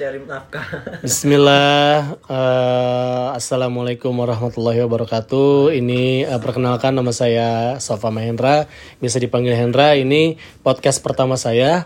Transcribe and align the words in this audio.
mencari 0.00 0.24
nafkah. 0.24 0.68
Bismillah, 1.04 2.16
eh, 2.24 3.28
Assalamualaikum 3.36 4.16
warahmatullahi 4.16 4.80
wabarakatuh. 4.88 5.76
Ini 5.76 6.24
eh, 6.24 6.40
perkenalkan 6.40 6.96
nama 6.96 7.12
saya 7.12 7.76
Sofa 7.84 8.08
Mahendra, 8.08 8.64
bisa 8.96 9.20
dipanggil 9.20 9.52
Hendra. 9.52 10.00
Ini 10.00 10.40
podcast 10.64 11.04
pertama 11.04 11.36
saya. 11.36 11.84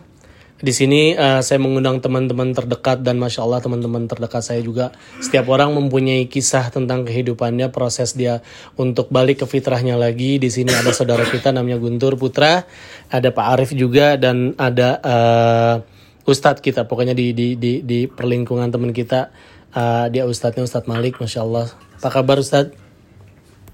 Di 0.63 0.71
sini 0.71 1.19
eh, 1.19 1.43
saya 1.43 1.59
mengundang 1.59 1.99
teman-teman 1.99 2.55
terdekat 2.55 3.03
dan 3.03 3.19
masya 3.19 3.43
Allah 3.43 3.59
teman-teman 3.59 4.07
terdekat 4.07 4.47
saya 4.47 4.63
juga. 4.63 4.95
Setiap 5.19 5.51
orang 5.51 5.75
mempunyai 5.75 6.31
kisah 6.31 6.71
tentang 6.71 7.03
kehidupannya, 7.03 7.75
proses 7.75 8.15
dia 8.15 8.47
untuk 8.79 9.11
balik 9.11 9.43
ke 9.43 9.47
fitrahnya 9.51 9.99
lagi. 9.99 10.39
Di 10.39 10.55
sini 10.55 10.71
ada 10.71 10.95
saudara 10.95 11.27
kita 11.27 11.51
namanya 11.51 11.83
Guntur 11.83 12.15
Putra, 12.15 12.63
ada 13.11 13.29
Pak 13.35 13.47
Arif 13.59 13.71
juga 13.75 14.15
dan 14.15 14.55
ada 14.55 15.03
eh, 15.03 15.94
Ustadz 16.25 16.65
kita 16.65 16.89
pokoknya 16.89 17.13
di 17.13 17.37
di 17.37 17.53
di, 17.61 17.85
di 17.85 18.09
perlingkungan 18.09 18.73
teman 18.73 18.97
kita 18.97 19.29
uh, 19.77 20.09
dia 20.09 20.25
Ustadznya 20.25 20.65
Ustadz 20.65 20.89
Malik 20.89 21.21
Masya 21.21 21.45
Allah. 21.45 21.69
Apa 22.01 22.21
kabar 22.21 22.41
Ustadz? 22.41 22.73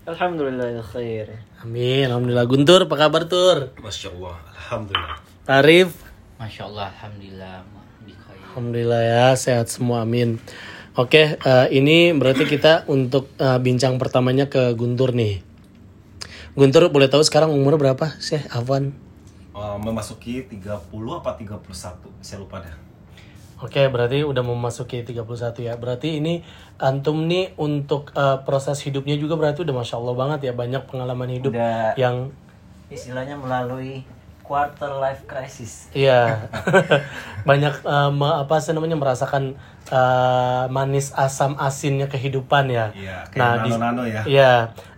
Alhamdulillah 0.02 0.82
khair. 0.82 1.46
Amin 1.62 2.10
Alhamdulillah. 2.10 2.46
Guntur 2.50 2.90
apa 2.90 2.96
kabar 2.98 3.30
Tur? 3.30 3.70
Masya 3.78 4.10
Allah, 4.18 4.36
Alhamdulillah. 4.58 5.16
Arif? 5.46 5.94
Masya 6.42 6.62
Allah, 6.66 6.90
Alhamdulillah. 6.90 7.56
Alhamdulillah 8.50 9.02
ya 9.06 9.26
sehat 9.38 9.70
semua 9.70 10.02
Amin. 10.02 10.42
Oke 10.98 11.38
uh, 11.46 11.70
ini 11.70 12.10
berarti 12.10 12.50
kita 12.50 12.82
untuk 12.90 13.30
uh, 13.38 13.62
bincang 13.62 13.94
pertamanya 14.02 14.50
ke 14.50 14.74
Guntur 14.74 15.14
nih. 15.14 15.38
Guntur 16.58 16.90
boleh 16.90 17.06
tahu 17.06 17.22
sekarang 17.22 17.54
umur 17.54 17.78
berapa 17.78 18.18
sih 18.18 18.42
Afwan 18.50 18.90
Uh, 19.50 19.74
memasuki 19.82 20.46
30 20.46 20.78
apa 21.10 21.34
31, 21.34 21.58
saya 22.22 22.38
lupa 22.38 22.62
dah. 22.62 22.76
Oke, 23.60 23.82
berarti 23.92 24.22
udah 24.24 24.40
memasuki 24.40 25.02
31 25.04 25.66
ya. 25.66 25.74
Berarti 25.76 26.22
ini 26.22 26.40
antum 26.80 27.26
nih 27.28 27.52
untuk 27.60 28.08
uh, 28.16 28.40
proses 28.46 28.80
hidupnya 28.86 29.18
juga 29.20 29.36
berarti 29.36 29.66
udah 29.66 29.74
masya 29.74 30.00
Allah 30.00 30.14
banget 30.16 30.40
ya 30.48 30.52
banyak 30.56 30.86
pengalaman 30.88 31.28
hidup 31.28 31.52
Udah. 31.52 31.92
yang 31.98 32.32
Istilahnya 32.88 33.36
melalui 33.36 34.06
quarter 34.40 34.98
life 34.98 35.28
crisis. 35.30 35.86
Iya, 35.94 36.50
banyak 37.48 37.86
uh, 37.86 38.10
me- 38.10 38.38
apa 38.42 38.58
sih 38.58 38.74
namanya 38.74 38.98
merasakan 38.98 39.54
uh, 39.94 40.66
manis 40.66 41.14
asam 41.14 41.54
asinnya 41.54 42.10
kehidupan 42.10 42.66
ya. 42.66 42.90
Iya, 42.90 43.28
kayak 43.30 43.38
Nah, 43.38 43.52
nano-nano 43.62 44.02
ya. 44.10 44.22
Iya, 44.26 44.54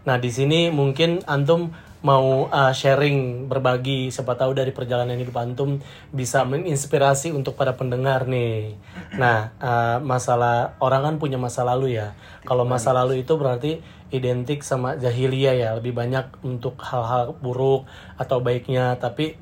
nah 0.09 0.17
di 0.17 0.33
sini 0.33 0.73
mungkin 0.73 1.21
antum 1.29 1.77
mau 2.03 2.51
uh, 2.51 2.75
sharing 2.75 3.47
berbagi 3.47 4.11
siapa 4.11 4.35
tahu 4.35 4.59
dari 4.59 4.75
perjalanan 4.75 5.15
hidup 5.15 5.39
antum 5.39 5.79
bisa 6.11 6.43
menginspirasi 6.43 7.31
untuk 7.31 7.55
para 7.55 7.79
pendengar 7.79 8.27
nih. 8.27 8.75
Nah, 9.15 9.55
uh, 9.63 9.99
masalah 10.03 10.75
orang 10.83 11.07
kan 11.07 11.15
punya 11.23 11.39
masa 11.39 11.63
lalu 11.63 11.97
ya. 11.97 12.19
Kalau 12.43 12.67
masa 12.67 12.91
lalu 12.91 13.23
itu 13.23 13.39
berarti 13.39 13.79
identik 14.11 14.67
sama 14.67 14.99
jahiliyah 14.99 15.55
ya, 15.55 15.71
lebih 15.79 15.95
banyak 15.95 16.43
untuk 16.43 16.77
hal-hal 16.83 17.39
buruk 17.39 17.87
atau 18.19 18.43
baiknya, 18.43 18.99
tapi 18.99 19.39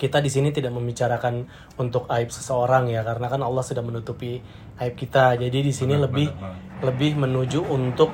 kita 0.00 0.24
di 0.24 0.32
sini 0.32 0.48
tidak 0.54 0.72
membicarakan 0.72 1.44
untuk 1.76 2.08
aib 2.08 2.32
seseorang 2.32 2.88
ya 2.88 3.04
karena 3.04 3.28
kan 3.28 3.44
Allah 3.44 3.60
sudah 3.60 3.84
menutupi 3.84 4.40
aib 4.80 4.94
kita. 4.96 5.36
Jadi 5.36 5.58
di 5.60 5.72
sini 5.74 6.00
lebih 6.00 6.32
lebih 6.80 7.20
menuju 7.20 7.68
untuk 7.68 8.08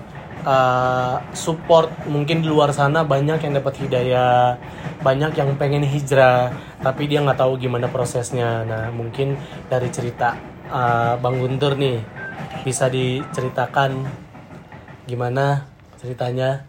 uh, 0.44 1.22
support 1.32 1.90
mungkin 2.06 2.42
di 2.42 2.48
luar 2.50 2.74
sana 2.74 3.02
banyak 3.06 3.42
yang 3.42 3.54
dapat 3.56 3.74
hidayah 3.86 4.58
banyak 5.02 5.34
yang 5.38 5.54
pengen 5.56 5.86
hijrah 5.86 6.50
tapi 6.82 7.06
dia 7.06 7.22
nggak 7.22 7.38
tahu 7.38 7.58
gimana 7.58 7.86
prosesnya 7.90 8.66
nah 8.66 8.90
mungkin 8.90 9.38
dari 9.70 9.88
cerita 9.88 10.34
uh, 10.70 11.14
Bang 11.18 11.38
Guntur 11.38 11.78
nih 11.78 12.02
bisa 12.62 12.90
diceritakan 12.90 14.04
gimana 15.08 15.64
ceritanya 15.98 16.68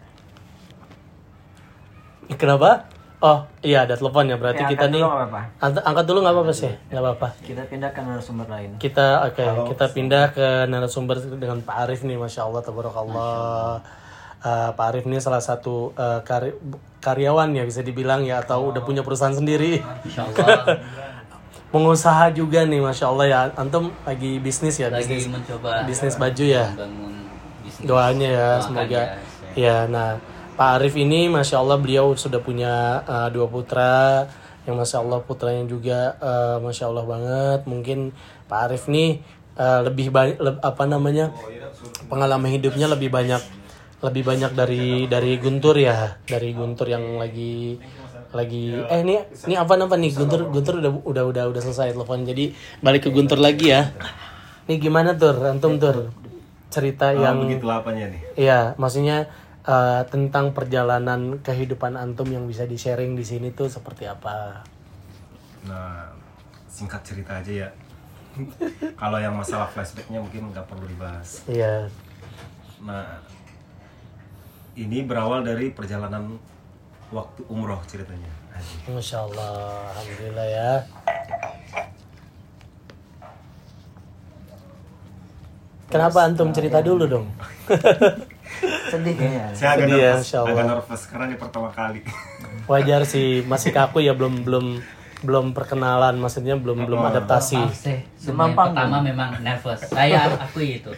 Kenapa? 2.38 2.86
Oh 3.20 3.38
iya 3.60 3.84
ada 3.84 3.92
telepon 3.92 4.24
ya 4.24 4.34
berarti 4.34 4.64
Ya, 4.64 4.68
kita 4.70 4.88
nih 4.88 4.96
dulu. 4.98 5.12
Angkat, 5.60 5.82
angkat 5.84 6.04
dulu 6.04 6.18
nggak 6.20 6.34
apa-apa 6.34 6.52
sih 6.52 6.72
nggak 6.88 7.02
apa-apa. 7.02 7.28
Kita 7.38 7.62
pindah 7.64 7.90
ke 7.90 8.00
narasumber 8.00 8.46
lain. 8.48 8.70
Kita 8.76 9.06
oke 9.22 9.44
kita 9.68 9.84
pindah 9.88 10.24
ke 10.30 10.46
narasumber 10.66 11.16
dengan 11.34 11.60
Pak 11.60 11.76
Arif 11.78 12.00
nih 12.00 12.16
masya 12.16 12.42
Allah 12.42 12.60
tabarakallah. 12.60 13.84
Eh, 14.40 14.70
Pak 14.72 14.86
Arif 14.86 15.04
ini 15.04 15.20
salah 15.20 15.38
satu 15.38 15.92
eh, 15.94 16.24
kari- 16.24 16.56
karyawan 16.98 17.52
ya 17.52 17.62
bisa 17.62 17.80
dibilang 17.80 18.24
ya 18.24 18.40
atau 18.40 18.72
udah 18.72 18.80
punya 18.80 19.04
perusahaan 19.04 19.36
sendiri. 19.36 19.84
Masya 19.84 20.20
Allah. 20.24 20.80
Pengusaha 21.70 22.32
juga 22.32 22.64
nih 22.64 22.80
masya 22.80 23.06
Allah 23.06 23.26
ya. 23.26 23.38
Antum 23.54 23.92
lagi 24.02 24.40
bisnis 24.40 24.74
ya 24.74 24.88
Lagi 24.88 25.06
bisnis 25.06 25.28
mencoba 25.28 25.84
bisnis 25.84 26.16
baju 26.16 26.42
ya. 26.42 26.66
membangun 26.72 27.14
bisnis. 27.62 27.84
doanya 27.86 28.28
ya 28.28 28.48
semoga 28.58 28.90
ya, 28.90 29.04
ya 29.54 29.76
nah 29.86 30.18
Pak 30.60 30.76
Arif 30.76 30.92
ini 31.00 31.32
masya 31.32 31.56
Allah 31.56 31.80
beliau 31.80 32.12
sudah 32.12 32.36
punya 32.44 33.00
uh, 33.08 33.32
dua 33.32 33.48
putra. 33.48 34.28
Yang 34.68 34.76
masya 34.76 34.96
Allah 35.00 35.24
putranya 35.24 35.64
juga 35.64 36.20
uh, 36.20 36.60
masya 36.60 36.92
Allah 36.92 37.08
banget. 37.08 37.60
Mungkin 37.64 38.12
Pak 38.44 38.68
Arif 38.68 38.84
nih 38.92 39.24
uh, 39.56 39.88
lebih 39.88 40.12
banyak 40.12 40.36
apa 40.60 40.84
namanya 40.84 41.32
pengalaman 42.12 42.52
hidupnya 42.52 42.92
lebih 42.92 43.08
banyak 43.08 43.40
lebih 44.04 44.20
banyak 44.20 44.52
dari 44.52 45.08
dari 45.08 45.40
Guntur 45.40 45.80
ya. 45.80 46.20
Dari 46.28 46.52
Guntur 46.52 46.92
yang 46.92 47.16
lagi 47.16 47.80
lagi 48.36 48.84
eh 48.84 49.00
ini 49.00 49.16
ini 49.48 49.56
apa 49.56 49.80
apa 49.80 49.96
nih? 49.96 50.12
Guntur 50.12 50.44
Guntur 50.52 50.84
udah 50.84 50.92
udah 50.92 51.24
udah 51.24 51.44
udah 51.56 51.60
selesai 51.64 51.96
telepon. 51.96 52.28
Jadi 52.28 52.52
balik 52.84 53.08
ke 53.08 53.10
Guntur 53.16 53.40
lagi 53.40 53.72
ya. 53.72 53.96
Ini 54.68 54.76
gimana 54.76 55.16
tur? 55.16 55.40
Antum 55.40 55.80
tur? 55.80 56.12
Cerita 56.68 57.16
Yang 57.16 57.24
yang 57.24 57.36
begitu 57.48 57.64
apanya 57.64 58.04
nih? 58.12 58.20
Iya, 58.36 58.60
maksudnya 58.76 59.26
eh, 59.66 60.02
tentang 60.08 60.56
perjalanan 60.56 61.40
kehidupan 61.42 61.96
antum 61.98 62.28
yang 62.30 62.44
bisa 62.48 62.64
di-sharing 62.64 63.16
di 63.16 63.24
sini 63.24 63.52
tuh 63.52 63.68
seperti 63.68 64.08
apa? 64.08 64.64
Nah, 65.68 66.08
singkat 66.70 67.04
cerita 67.04 67.36
aja 67.40 67.66
ya. 67.66 67.68
Kalau 69.00 69.18
yang 69.18 69.34
masalah 69.34 69.66
flashbacknya 69.68 70.22
mungkin 70.22 70.54
nggak 70.54 70.64
perlu 70.64 70.86
dibahas. 70.86 71.44
Iya. 71.50 71.90
Nah, 72.80 73.20
ini 74.78 75.04
berawal 75.04 75.44
dari 75.44 75.74
perjalanan 75.74 76.38
waktu 77.10 77.42
umroh 77.50 77.82
ceritanya. 77.90 78.30
Masya 78.86 79.18
Allah, 79.24 79.52
alhamdulillah 79.96 80.46
ya. 80.46 80.72
Kenapa 85.90 86.22
antum 86.22 86.54
cerita 86.54 86.78
dulu 86.78 87.04
dong? 87.10 87.26
Sedih 88.90 89.14
kayaknya. 89.16 89.44
Saya 89.54 89.68
agak 89.76 89.86
Sedih 89.86 90.00
ya, 90.00 90.10
nervous, 90.14 90.30
Allah. 90.34 90.50
agak 90.50 90.64
nervous 90.66 91.02
karena 91.06 91.24
ini 91.30 91.36
pertama 91.38 91.68
kali. 91.72 92.00
Wajar 92.66 93.02
sih, 93.06 93.42
masih 93.46 93.70
kaku 93.70 94.02
ya 94.02 94.12
belum 94.14 94.42
belum 94.46 94.66
belum 95.20 95.46
perkenalan, 95.52 96.16
maksudnya 96.16 96.56
belum 96.56 96.88
belum 96.88 97.00
adaptasi. 97.12 97.60
Panggung. 97.60 98.56
pertama 98.56 98.96
memang 99.00 99.30
nervous. 99.44 99.80
Saya 99.86 100.26
akui 100.38 100.80
itu. 100.80 100.92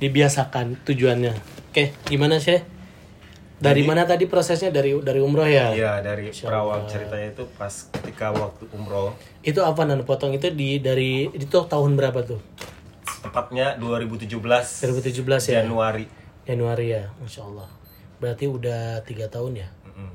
Dibiasakan 0.00 0.82
tujuannya. 0.84 1.32
Oke, 1.70 1.90
gimana 2.06 2.38
sih? 2.38 2.60
Dari 3.54 3.80
mana 3.86 4.04
tadi 4.04 4.28
prosesnya 4.28 4.68
dari 4.68 4.92
dari 5.00 5.24
umroh 5.24 5.46
ya? 5.48 5.72
Iya, 5.72 5.92
dari 6.04 6.28
berawal 6.28 6.84
ceritanya 6.84 7.32
itu 7.32 7.48
pas 7.56 7.72
ketika 7.96 8.28
waktu 8.34 8.68
umroh, 8.76 9.16
Itu 9.40 9.64
apa 9.64 9.88
nan 9.88 10.04
potong 10.04 10.36
itu 10.36 10.52
di 10.52 10.82
dari 10.82 11.30
itu 11.32 11.48
tahun 11.48 11.96
berapa 11.96 12.20
tuh? 12.26 12.40
tepatnya 13.24 13.80
2017 13.80 14.28
2017 14.28 15.24
ya. 15.48 15.64
Januari. 15.64 16.04
Januari 16.44 16.92
ya, 16.92 17.04
masya 17.18 17.42
Allah. 17.42 17.68
Berarti 18.20 18.44
udah 18.46 19.00
tiga 19.02 19.26
tahun 19.28 19.58
ya? 19.58 19.68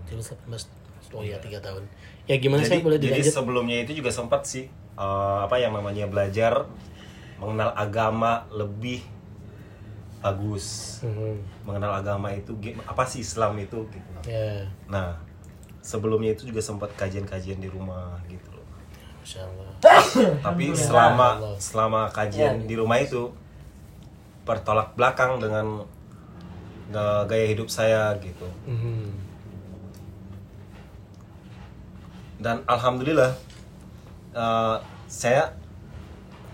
Terus 0.05 0.33
18 0.47 0.77
Oh 1.09 1.25
iya 1.25 1.41
tiga 1.41 1.57
tahun. 1.57 1.81
Ya 2.29 2.37
gimana 2.37 2.61
Jadi, 2.61 2.69
sih 2.69 2.79
boleh 2.85 2.97
jadi 3.01 3.17
dilanjut? 3.17 3.33
sebelumnya 3.33 3.77
itu 3.81 3.97
juga 3.97 4.13
sempat 4.13 4.45
sih 4.45 4.69
eh, 4.93 5.37
apa 5.41 5.57
yang 5.57 5.73
namanya 5.73 6.05
belajar 6.05 6.69
mengenal 7.41 7.73
agama 7.73 8.45
lebih 8.53 9.01
bagus. 10.21 10.99
Mhm. 11.01 11.65
Mengenal 11.65 11.97
agama 11.97 12.29
itu 12.29 12.53
apa 12.83 13.03
sih 13.03 13.23
Islam 13.23 13.57
itu 13.57 13.87
gitu. 13.89 14.09
Ya, 14.27 14.67
Nah, 14.85 15.17
sebelumnya 15.81 16.35
itu 16.35 16.45
juga 16.45 16.59
sempat 16.59 16.93
kajian-kajian 16.93 17.57
di 17.57 17.65
rumah 17.65 18.19
gitu 18.27 18.51
loh. 18.51 18.65
masya 19.17 19.41
Allah. 19.41 19.71
Tapi 20.45 20.69
selama 20.75 21.27
selama 21.57 22.01
kajian 22.09 22.65
di 22.65 22.75
rumah 22.75 22.97
itu 22.97 23.33
bertolak 24.43 24.93
belakang 24.93 25.37
dengan 25.37 25.65
ga- 25.85 25.98
gaya 27.23 27.45
hidup 27.47 27.67
saya 27.67 28.11
gitu. 28.17 28.45
Mhm. 28.65 29.29
Dan 32.39 32.63
alhamdulillah 32.65 33.35
eh, 34.31 34.75
saya 35.05 35.51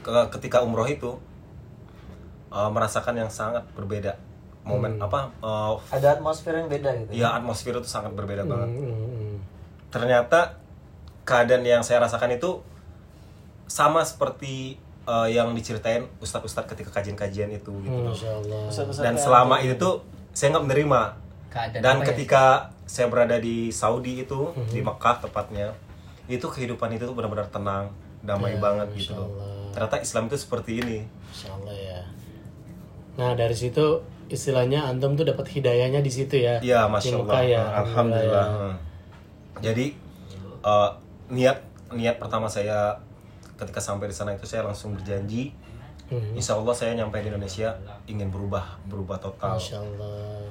ke- 0.01 0.29
ketika 0.31 0.59
umroh 0.59 0.85
itu 0.85 1.13
eh, 2.49 2.69
merasakan 2.69 3.15
yang 3.17 3.29
sangat 3.29 3.63
berbeda 3.73 4.17
momen 4.65 4.97
apa 4.97 5.29
eh, 5.37 5.73
Ada 5.93 6.17
atmosfer 6.17 6.55
yang 6.55 6.65
beda 6.65 6.89
gitu. 6.97 7.09
ya 7.13 7.31
atmosfer 7.31 7.71
itu 7.71 7.85
sangat 7.85 8.11
berbeda 8.11 8.43
banget. 8.43 8.69
Mhm. 8.71 9.37
Ternyata 9.87 10.57
keadaan 11.23 11.61
yang 11.63 11.81
saya 11.81 12.01
rasakan 12.01 12.33
itu 12.33 12.59
sama 13.65 14.01
seperti 14.01 14.77
eh, 15.05 15.27
yang 15.29 15.53
diceritain 15.53 16.09
ustadz-ustadz 16.17 16.65
ketika 16.67 16.89
kajian-kajian 16.91 17.49
itu 17.51 17.69
gitu 17.79 17.93
Hmm, 17.93 18.09
loh. 18.09 18.15
Masya 18.15 18.31
Allah. 18.81 19.05
dan 19.05 19.13
selama 19.15 19.61
itu 19.61 19.77
tuh 19.77 20.01
saya 20.35 20.51
nggak 20.51 20.65
menerima 20.65 21.01
Keadaan 21.47 21.81
dan 21.81 21.95
ya? 21.97 22.05
ketika 22.05 22.43
saya 22.85 23.07
berada 23.07 23.39
di 23.39 23.71
Saudi 23.71 24.19
itu 24.19 24.51
Hmm. 24.51 24.67
di 24.67 24.79
Mekah 24.79 25.17
tepatnya 25.19 25.71
itu 26.27 26.43
kehidupan 26.43 26.91
itu 26.91 27.03
tuh 27.03 27.13
benar-benar 27.13 27.47
tenang 27.47 27.87
damai 28.19 28.53
Ya, 28.53 28.59
banget 28.59 28.87
gitu 28.93 29.13
loh 29.13 29.29
Allah. 29.31 29.71
ternyata 29.71 29.97
Islam 29.99 30.27
itu 30.27 30.35
seperti 30.35 30.71
ini 30.77 30.99
Allah 31.47 31.73
ya. 31.73 31.99
Nah 33.15 33.31
dari 33.33 33.53
situ 33.53 34.01
istilahnya 34.27 34.83
antum 34.83 35.13
tuh 35.13 35.23
dapat 35.23 35.45
hidayahnya 35.47 36.01
di 36.01 36.09
situ 36.09 36.35
ya. 36.35 36.57
Iya, 36.59 36.83
Di 36.83 36.91
masya 36.91 37.15
Allah. 37.15 37.41
ya. 37.41 37.63
Alhamdulillah. 37.79 38.45
ya. 38.45 38.57
Hmm. 38.59 38.75
Jadi 39.61 39.85
eh, 40.61 40.89
niat 41.29 41.57
niat 41.91 42.15
pertama 42.17 42.45
saya 42.45 42.97
ketika 43.55 43.79
sampai 43.79 44.09
di 44.09 44.15
sana 44.15 44.33
itu 44.33 44.43
saya 44.43 44.65
langsung 44.65 44.91
berjanji, 44.91 45.53
Hmm. 46.05 46.37
Insya 46.37 46.53
Allah 46.53 46.69
saya 46.71 46.93
nyampe 46.93 47.17
di 47.17 47.27
Indonesia 47.27 47.73
ingin 48.05 48.29
berubah 48.29 48.77
berubah 48.85 49.17
total. 49.17 49.57
Masya 49.57 49.77
Allah. 49.81 50.45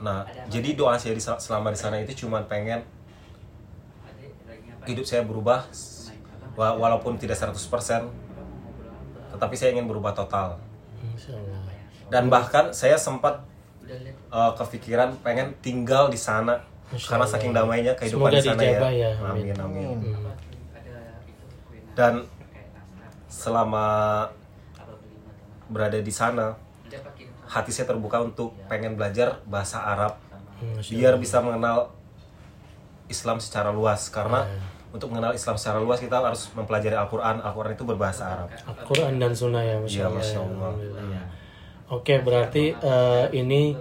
Nah, 0.00 0.20
jadi 0.48 0.74
doa 0.74 0.96
saya 0.96 1.12
di, 1.12 1.20
selama 1.20 1.68
di 1.70 1.78
sana 1.78 2.00
itu 2.00 2.24
cuma 2.24 2.40
pengen 2.44 2.80
hidup 4.84 5.04
saya 5.04 5.22
berubah 5.22 5.64
wa- 6.56 6.76
walaupun 6.76 7.16
tidak 7.16 7.36
100% 7.36 7.54
tetapi 9.34 9.54
saya 9.54 9.74
ingin 9.74 9.86
berubah 9.86 10.10
total. 10.10 10.58
Dan 12.08 12.26
bahkan 12.26 12.70
saya 12.70 12.94
sempat 12.94 13.42
eh, 13.86 14.52
kepikiran 14.56 15.14
pengen 15.20 15.54
tinggal 15.60 16.08
di 16.08 16.18
sana 16.18 16.58
karena 16.90 17.24
Allah. 17.24 17.30
saking 17.30 17.52
damainya 17.52 17.92
kehidupan 17.94 18.30
Semoga 18.30 18.38
di 18.38 18.46
sana 18.46 18.60
dijabah 18.62 18.92
ya. 18.92 19.10
ya. 19.10 19.26
Amin 19.26 19.56
amin. 19.56 19.96
Hmm. 20.00 20.30
Dan 21.94 22.14
selama 23.26 23.86
berada 25.66 25.96
di 25.96 26.12
sana 26.12 26.54
hati 27.44 27.70
saya 27.70 27.86
terbuka 27.86 28.20
untuk 28.20 28.56
pengen 28.66 28.94
belajar 28.94 29.40
bahasa 29.44 29.80
Arab 29.80 30.16
Hmm, 30.54 30.78
biar 30.80 31.18
bisa 31.18 31.42
mengenal 31.42 31.90
Islam 33.06 33.36
secara 33.36 33.68
luas 33.68 34.06
karena 34.08 34.46
Ya. 34.46 34.54
untuk 34.94 35.10
mengenal 35.10 35.34
Islam 35.34 35.58
secara 35.58 35.82
luas 35.82 35.98
kita 35.98 36.22
harus 36.22 36.46
mempelajari 36.54 36.94
Al-Qur'an. 36.94 37.42
Al-Qur'an 37.42 37.74
itu 37.74 37.82
berbahasa 37.82 38.22
Arab. 38.24 38.48
Al-Quran 38.64 39.18
dan 39.18 39.34
Sunnah 39.34 39.60
ya, 39.60 39.76
Masya 39.82 39.98
Iya, 39.98 40.06
Allah. 40.06 40.22
Ya. 40.22 40.38
Allah. 40.38 40.70
Alhamdulillah. 40.70 41.24
Oke, 41.90 42.14
berarti 42.22 42.64
eh, 42.72 43.24
ini 43.34 43.74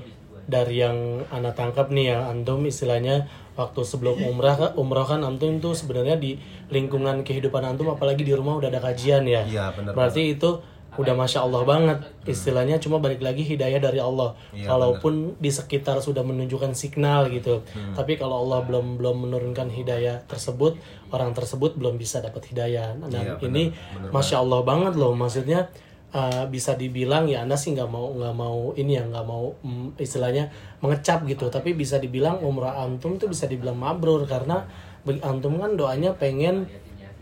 dari 0.44 0.81
yang 0.81 0.97
anak 1.30 1.53
tangkap 1.56 1.88
nih 1.88 2.09
ya, 2.09 2.19
antum 2.27 2.65
istilahnya 2.65 3.30
waktu 3.53 3.85
sebelum 3.85 4.18
umrah, 4.27 4.74
umrah 4.75 5.06
kan 5.06 5.21
antum 5.21 5.56
itu 5.56 5.71
sebenarnya 5.71 6.18
di 6.18 6.35
lingkungan 6.68 7.21
kehidupan 7.21 7.63
antum, 7.63 7.94
apalagi 7.94 8.25
di 8.25 8.33
rumah 8.33 8.57
udah 8.57 8.68
ada 8.68 8.81
kajian 8.81 9.24
ya. 9.24 9.45
Iya, 9.45 9.71
benar. 9.71 9.94
Berarti 9.94 10.35
itu 10.35 10.57
udah 10.98 11.13
masya 11.18 11.42
Allah 11.42 11.62
banget. 11.66 12.00
Istilahnya 12.24 12.78
cuma 12.78 13.01
balik 13.01 13.19
lagi 13.19 13.42
hidayah 13.42 13.81
dari 13.81 13.98
Allah. 13.98 14.38
Iya, 14.54 14.69
kalaupun 14.69 15.38
di 15.42 15.50
sekitar 15.50 16.00
sudah 16.00 16.22
menunjukkan 16.22 16.74
signal 16.78 17.30
gitu. 17.34 17.66
Hmm. 17.74 17.95
tapi 17.98 18.18
kalau 18.19 18.45
Allah 18.45 18.66
belum 18.66 19.00
belum 19.00 19.30
menurunkan 19.30 19.69
hidayah 19.72 20.25
tersebut 20.30 20.78
orang 21.13 21.31
tersebut 21.34 21.78
belum 21.78 21.98
bisa 21.98 22.22
dapat 22.22 22.50
hidayah. 22.50 22.98
Nah 22.98 23.10
Iya, 23.10 23.38
ini 23.45 23.69
benar 23.72 24.10
masya 24.13 24.42
Allah 24.42 24.62
banget 24.62 24.94
loh. 24.98 25.13
Maksudnya 25.13 25.69
uh, 26.13 26.45
bisa 26.48 26.78
dibilang 26.78 27.25
ya 27.25 27.45
anda 27.45 27.57
sih 27.57 27.74
nggak 27.74 27.90
mau 27.90 28.13
nggak 28.13 28.36
mau 28.36 28.72
ini 28.78 28.98
ya 28.98 29.04
nggak 29.06 29.25
mau 29.25 29.57
mm, 29.62 29.98
istilahnya 29.98 30.50
mengecap 30.80 31.25
gitu. 31.25 31.50
Tapi 31.50 31.74
bisa 31.74 31.98
dibilang 31.98 32.42
umrah 32.42 32.81
antum 32.81 33.18
tuh 33.18 33.30
bisa 33.30 33.50
dibilang 33.50 33.75
mabrur 33.78 34.25
karena 34.30 34.66
antum 35.04 35.60
kan 35.60 35.75
doanya 35.75 36.16
pengen 36.16 36.69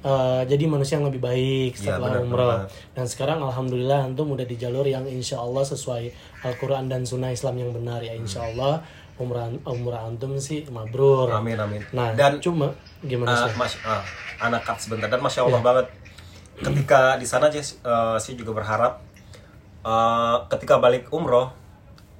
uh, 0.02 0.42
jadi 0.44 0.64
manusia 0.66 0.98
yang 0.98 1.08
lebih 1.08 1.20
baik 1.20 1.72
Iya, 1.76 1.98
setelah 1.98 2.10
benar, 2.18 2.26
umrah 2.26 2.48
benar. 2.66 2.94
dan 2.94 3.06
sekarang 3.06 3.40
alhamdulillah 3.42 4.00
antum 4.06 4.32
udah 4.32 4.46
di 4.46 4.56
jalur 4.56 4.84
yang 4.84 5.06
insya 5.06 5.38
Allah 5.38 5.64
sesuai 5.64 6.04
Al-Quran 6.44 6.88
dan 6.88 7.02
Sunnah 7.04 7.30
Islam 7.30 7.58
yang 7.58 7.72
benar 7.72 8.02
ya 8.02 8.14
insya 8.14 8.44
Allah 8.44 8.82
umrah 9.18 9.48
umrah 9.66 10.10
antum 10.10 10.34
sih 10.38 10.66
mabrur 10.68 11.30
Amin 11.30 11.54
amin. 11.54 11.82
nah 11.94 12.10
dan 12.12 12.42
cuma 12.42 12.74
gimana 13.06 13.30
ah, 13.30 13.46
sih 13.46 13.54
mas, 13.54 13.74
ah, 13.86 14.02
anak 14.42 14.66
cut 14.66 14.78
sebentar 14.78 15.06
dan 15.06 15.22
masya. 15.22 15.46
Allah 15.46 15.62
banget. 15.62 15.86
Ketika 16.58 17.18
di 17.18 17.26
sana 17.26 17.50
Jess, 17.50 17.78
eh, 17.82 18.18
saya 18.18 18.34
juga 18.34 18.54
berharap 18.54 19.02
eh, 19.82 20.38
ketika 20.50 20.78
balik 20.78 21.10
umroh 21.10 21.54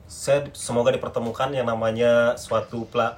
saya 0.06 0.44
semoga 0.52 0.92
dipertemukan 0.92 1.50
yang 1.50 1.64
namanya 1.64 2.36
suatu 2.36 2.84
pla- 2.86 3.18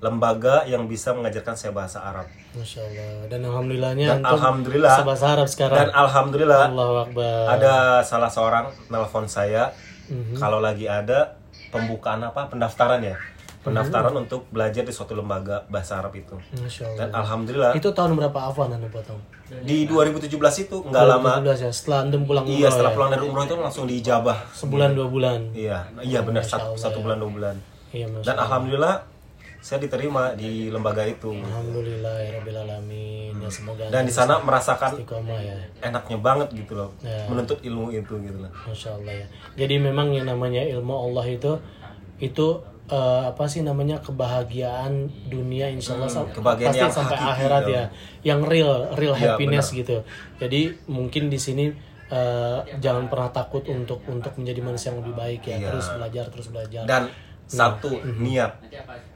lembaga 0.00 0.64
yang 0.64 0.84
bisa 0.84 1.12
mengajarkan 1.12 1.54
saya 1.54 1.70
bahasa 1.70 2.00
Arab. 2.00 2.24
Masya 2.50 2.80
Allah 2.82 3.28
dan 3.28 3.40
alhamdulillahnya 3.44 4.06
Dan 4.10 4.20
alhamdulillah 4.24 4.90
bisa 4.90 5.04
bahasa 5.04 5.26
Arab 5.30 5.46
sekarang. 5.46 5.76
Dan 5.76 5.88
alhamdulillah 5.92 6.62
Allahu 6.66 6.94
Akbar. 7.04 7.40
ada 7.50 7.74
salah 8.02 8.28
seorang 8.28 8.66
nelpon 8.88 9.24
saya 9.24 9.70
Mhm. 10.06 10.36
kalau 10.36 10.58
lagi 10.58 10.84
ada 10.84 11.36
pembukaan 11.68 12.18
apa 12.20 12.48
pendaftaran 12.48 12.98
ya. 13.00 13.14
Pendaftaran 13.60 14.10
Mhm. 14.10 14.22
untuk 14.22 14.48
belajar 14.48 14.80
di 14.80 14.88
suatu 14.88 15.12
lembaga 15.12 15.68
bahasa 15.68 16.00
Arab 16.00 16.16
itu. 16.16 16.32
Masya 16.54 16.82
Allah 16.82 16.96
dan 16.96 17.08
alhamdulillah 17.14 17.72
itu 17.76 17.88
tahun 17.92 18.16
berapa? 18.16 18.38
Afwan 18.42 18.72
anda 18.72 18.88
potong? 18.88 19.20
Di 19.50 19.84
2017 19.84 20.32
itu 20.64 20.80
nggak 20.80 21.04
lama. 21.04 21.38
2017 21.38 21.60
ya? 21.60 21.70
Setelah 21.70 21.98
antum 22.00 22.22
pulang 22.24 22.44
iya 22.46 22.56
umroh 22.56 22.70
setelah 22.72 22.88
ya? 22.88 22.96
pulang 22.96 23.10
dari 23.10 23.22
umroh 23.22 23.44
itu 23.44 23.54
langsung 23.54 23.84
diijabah 23.84 24.38
sebulan 24.50 24.90
dua 24.96 25.06
bulan? 25.06 25.40
Iya. 25.52 25.78
Iya 26.00 26.20
benar 26.22 26.40
satu, 26.42 26.72
satu 26.72 27.04
bulan 27.04 27.20
dua 27.20 27.30
bulan. 27.30 27.56
Iya 27.90 28.06
dan 28.22 28.36
alhamdulillah 28.40 28.94
saya 29.60 29.78
diterima 29.78 30.32
di 30.32 30.66
lembaga 30.66 31.04
itu 31.04 31.36
Alhamdulillah 31.36 32.16
ya 32.18 32.30
Rabbil 32.36 32.58
Alamin 32.58 33.32
ya 33.36 33.48
semoga 33.48 33.84
dan 33.86 34.02
di 34.02 34.10
sana 34.10 34.40
merasakan 34.40 34.96
ya 35.36 35.56
enaknya 35.82 36.16
banget 36.18 36.48
gitu 36.54 36.72
loh 36.74 36.90
Ya. 37.00 37.28
menuntut 37.28 37.60
ilmu 37.60 37.88
itu 37.90 38.16
gitu 38.18 38.38
loh 38.38 38.48
Masya 38.64 38.90
Allah 38.94 39.14
ya. 39.14 39.26
Jadi 39.56 39.74
memang 39.78 40.10
yang 40.10 40.24
namanya 40.24 40.64
ilmu 40.66 40.90
Allah 40.92 41.24
itu 41.26 41.52
itu 42.18 42.46
eh, 42.86 43.22
apa 43.26 43.44
sih 43.46 43.60
namanya 43.60 44.00
kebahagiaan 44.00 44.92
dunia 45.26 45.68
insya 45.68 45.94
Allah 45.94 46.08
Hmm, 46.10 46.32
kebahagiaan 46.32 46.70
pasti 46.70 46.80
yang 46.80 46.92
sampai 46.92 47.16
hakiki, 47.16 47.32
akhirat 47.36 47.62
ya. 47.62 47.72
ya, 47.72 47.84
yang 48.26 48.40
real 48.42 48.72
real 48.94 49.14
Ya, 49.14 49.36
happiness 49.36 49.70
gitu. 49.70 50.02
Jadi 50.36 50.60
mungkin 50.86 51.28
di 51.28 51.36
sini 51.36 51.68
eh, 52.08 52.58
jangan 52.76 53.06
pernah 53.06 53.28
takut 53.28 53.62
untuk 53.66 54.02
untuk 54.04 54.32
menjadi 54.34 54.60
manusia 54.60 54.90
yang 54.90 55.04
lebih 55.04 55.14
baik 55.14 55.42
ya. 55.44 55.56
Iya. 55.56 55.66
Terus 55.68 55.86
belajar 55.92 56.24
terus 56.28 56.48
belajar. 56.48 56.82
dan 56.82 57.02
satu 57.50 57.90
Mhm. 57.98 58.22
niat 58.22 58.52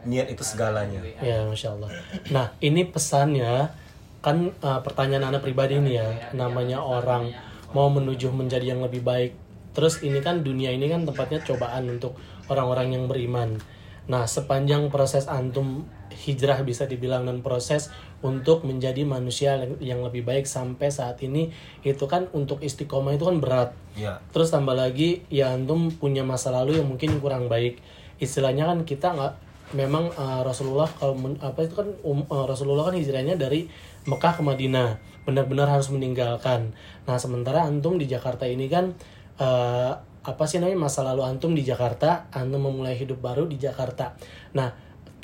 niat 0.05 0.27
itu 0.27 0.43
segalanya 0.43 0.99
Ya, 1.23 1.47
masya 1.47 1.79
Allah. 1.79 1.91
Nah, 2.35 2.47
ini 2.59 2.83
pesannya 2.85 3.71
kan 4.19 4.51
uh, 4.59 4.81
pertanyaan 4.83 5.31
anak 5.31 5.47
pribadi 5.47 5.79
nih 5.79 5.95
ya, 6.03 6.09
namanya 6.35 6.83
orang 6.83 7.31
mau 7.71 7.87
menuju 7.89 8.35
menjadi 8.35 8.75
yang 8.75 8.83
lebih 8.83 9.07
baik. 9.07 9.33
Terus 9.75 10.03
ini 10.03 10.19
kan 10.19 10.43
dunia 10.43 10.71
ini 10.71 10.87
kan 10.87 11.07
tempatnya 11.07 11.43
cobaan 11.43 11.87
untuk 11.89 12.19
orang-orang 12.51 12.95
yang 12.95 13.05
beriman. 13.07 13.59
Nah, 14.05 14.29
sepanjang 14.29 14.93
proses 14.93 15.25
antum 15.27 15.89
hijrah 16.13 16.61
bisa 16.63 16.85
dibilang 16.85 17.25
dan 17.25 17.41
proses 17.41 17.89
untuk 18.21 18.63
menjadi 18.63 19.03
manusia 19.03 19.57
yang- 19.59 19.81
yang 19.81 20.01
lebih 20.05 20.23
baik 20.23 20.47
sampai 20.47 20.93
saat 20.93 21.19
ini 21.21 21.51
itu 21.83 22.05
kan 22.05 22.29
untuk 22.33 22.61
istiqomah 22.61 23.17
itu 23.17 23.25
kan 23.25 23.39
berat. 23.41 23.71
ya 23.95 24.19
Terus 24.31 24.51
tambah 24.51 24.75
lagi 24.75 25.23
ya 25.31 25.55
antum 25.55 25.91
punya 25.91 26.23
masa 26.23 26.51
lalu 26.51 26.79
yang 26.81 26.89
mungkin 26.89 27.19
kurang 27.19 27.47
baik. 27.49 27.79
Istilahnya 28.19 28.71
kan 28.71 28.83
kita 28.87 29.15
nggak 29.15 29.33
memang 29.75 30.13
uh, 30.15 30.45
Rasulullah 30.45 30.87
kalau 30.87 31.17
men- 31.17 31.41
apa 31.41 31.65
itu 31.65 31.75
kan 31.75 31.89
um, 32.05 32.23
uh, 32.29 32.45
Rasulullah 32.45 32.93
kan 32.93 32.97
hijrahnya 32.97 33.35
dari 33.41 33.67
Mekah 34.05 34.37
ke 34.37 34.43
Madinah 34.45 35.01
benar-benar 35.25 35.67
harus 35.73 35.89
meninggalkan. 35.89 36.77
Nah 37.09 37.17
sementara 37.17 37.65
antum 37.65 37.97
di 37.97 38.05
Jakarta 38.05 38.45
ini 38.45 38.69
kan 38.69 38.93
uh, 39.41 39.93
apa 40.25 40.45
sih 40.49 40.61
namanya 40.61 40.89
masa 40.89 41.05
lalu 41.05 41.25
antum 41.25 41.53
di 41.53 41.65
Jakarta, 41.65 42.29
antum 42.33 42.65
memulai 42.65 42.97
hidup 42.97 43.21
baru 43.21 43.49
di 43.49 43.57
Jakarta. 43.57 44.17
Nah 44.57 44.73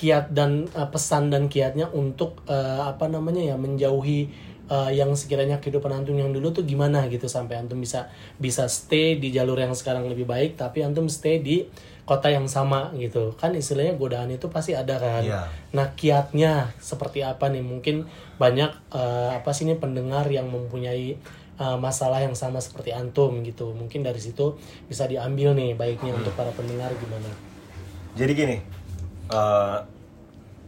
kiat 0.01 0.33
dan 0.33 0.65
uh, 0.73 0.89
pesan 0.89 1.29
dan 1.29 1.53
kiatnya 1.53 1.93
untuk 1.93 2.41
uh, 2.49 2.89
apa 2.89 3.13
namanya 3.13 3.45
ya 3.45 3.57
menjauhi 3.61 4.33
uh, 4.73 4.89
yang 4.89 5.13
sekiranya 5.13 5.61
kehidupan 5.61 5.93
antum 5.93 6.17
yang 6.17 6.33
dulu 6.33 6.57
tuh 6.57 6.65
gimana 6.65 7.05
gitu 7.13 7.29
sampai 7.29 7.61
antum 7.61 7.77
bisa 7.77 8.09
bisa 8.41 8.65
stay 8.71 9.21
di 9.21 9.29
jalur 9.29 9.61
yang 9.61 9.77
sekarang 9.77 10.09
lebih 10.09 10.25
baik 10.25 10.57
tapi 10.57 10.81
antum 10.81 11.05
stay 11.11 11.45
di 11.45 11.69
kota 12.11 12.27
yang 12.27 12.51
sama 12.51 12.91
gitu. 12.99 13.39
Kan 13.39 13.55
istilahnya 13.55 13.95
godaan 13.95 14.35
itu 14.35 14.51
pasti 14.51 14.75
ada 14.75 14.99
kan. 14.99 15.23
Iya. 15.23 15.47
nah 15.71 15.95
kiatnya 15.95 16.75
seperti 16.83 17.23
apa 17.23 17.47
nih? 17.47 17.63
Mungkin 17.63 18.11
banyak 18.35 18.91
uh, 18.91 19.39
apa 19.39 19.55
sih 19.55 19.63
ini 19.63 19.79
pendengar 19.79 20.27
yang 20.27 20.51
mempunyai 20.51 21.15
uh, 21.63 21.79
masalah 21.79 22.19
yang 22.19 22.35
sama 22.35 22.59
seperti 22.59 22.91
antum 22.91 23.39
gitu. 23.47 23.71
Mungkin 23.71 24.03
dari 24.03 24.19
situ 24.19 24.59
bisa 24.91 25.07
diambil 25.07 25.55
nih 25.55 25.79
baiknya 25.79 26.11
untuk 26.11 26.35
para 26.35 26.51
pendengar 26.51 26.91
gimana? 26.99 27.31
Jadi 28.19 28.33
gini 28.35 28.59
eh, 29.31 29.79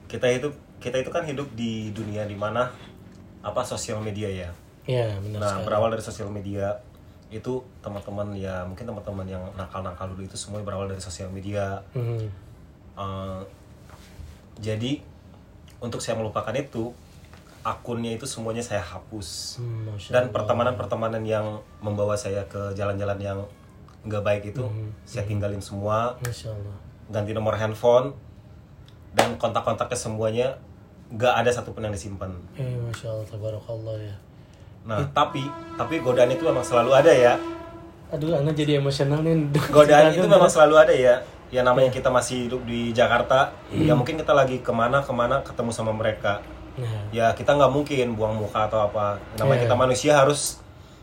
kita 0.06 0.30
itu 0.30 0.54
kita 0.78 1.02
itu 1.02 1.10
kan 1.10 1.26
hidup 1.26 1.50
di 1.58 1.90
dunia 1.90 2.22
di 2.22 2.38
mana 2.38 2.70
apa 3.42 3.66
sosial 3.66 3.98
media 3.98 4.30
ya? 4.30 4.50
Ya 4.86 5.10
benar 5.18 5.42
nah 5.42 5.50
sekali. 5.58 5.66
berawal 5.66 5.88
dari 5.90 6.04
sosial 6.06 6.30
media 6.30 6.78
itu 7.32 7.52
teman-teman 7.80 8.28
ya 8.34 8.60
mungkin 8.62 8.84
teman-teman 8.84 9.24
yang 9.26 9.40
nakal-nakal 9.54 10.04
dulu 10.06 10.22
itu 10.22 10.36
semuanya 10.36 10.64
berawal 10.64 10.86
dari 10.86 11.00
sosial 11.00 11.28
media 11.28 11.80
Mhm. 11.92 12.28
Eh, 12.92 13.40
jadi 14.58 15.00
untuk 15.78 15.98
saya 15.98 16.14
melupakan 16.14 16.52
itu 16.52 16.92
akunnya 17.62 18.12
itu 18.12 18.26
semuanya 18.26 18.60
saya 18.60 18.82
hapus 18.82 19.56
Hmm, 19.56 19.88
dan 20.08 20.28
pertemanan-pertemanan 20.28 21.22
yang 21.22 21.46
membawa 21.78 22.12
saya 22.14 22.44
ke 22.44 22.58
jalan-jalan 22.72 23.16
yang 23.16 23.38
nggak 24.02 24.20
baik 24.20 24.42
itu 24.46 24.60
Hmm. 24.60 24.90
saya 25.02 25.24
tinggalin 25.24 25.58
semua 25.58 26.18
ganti 27.08 27.32
nomor 27.32 27.54
handphone 27.54 28.12
dan 29.12 29.36
kontak-kontaknya 29.36 29.96
semuanya 29.96 30.48
nggak 31.08 31.34
ada 31.38 31.50
satupun 31.50 31.80
yang 31.82 31.92
disimpan 31.92 32.34
Eh, 32.54 32.76
Masya 32.78 33.08
Allah, 33.08 33.26
tabarakallah 33.26 33.96
ya. 34.00 34.16
Nah. 34.82 34.98
Tapi 35.08 35.42
tapi 35.74 35.94
godaan 35.98 36.30
itu 36.30 36.42
memang 36.42 36.62
selalu 36.62 36.90
ada 36.92 37.10
ya. 37.10 37.34
Aduh, 38.08 38.36
Ana 38.36 38.52
jadi 38.52 38.76
emosional 38.76 39.24
nih. 39.24 39.48
godaan 39.76 40.12
itu 40.12 40.26
memang 40.26 40.46
selalu 40.46 40.74
ada 40.76 40.92
ya. 40.92 41.14
Ya 41.48 41.60
namanya 41.60 41.88
kita 41.88 42.08
masih 42.08 42.48
hidup 42.48 42.64
di 42.64 42.92
Jakarta 42.92 43.52
ya 43.68 43.92
mungkin 43.92 44.16
kita 44.16 44.32
lagi 44.32 44.60
ke 44.60 44.72
mana 44.72 45.00
ke 45.00 45.12
mana 45.12 45.40
ketemu 45.40 45.68
sama 45.68 45.92
mereka. 45.92 46.40
Nah, 46.72 47.04
ya 47.12 47.36
kita 47.36 47.52
nggak 47.52 47.68
mungkin 47.68 48.16
buang 48.16 48.32
muka 48.34 48.64
atau 48.64 48.88
apa. 48.88 49.20
Namanya 49.36 49.60
Iya. 49.60 49.64
kita 49.68 49.76
manusia 49.76 50.12
harus 50.16 50.56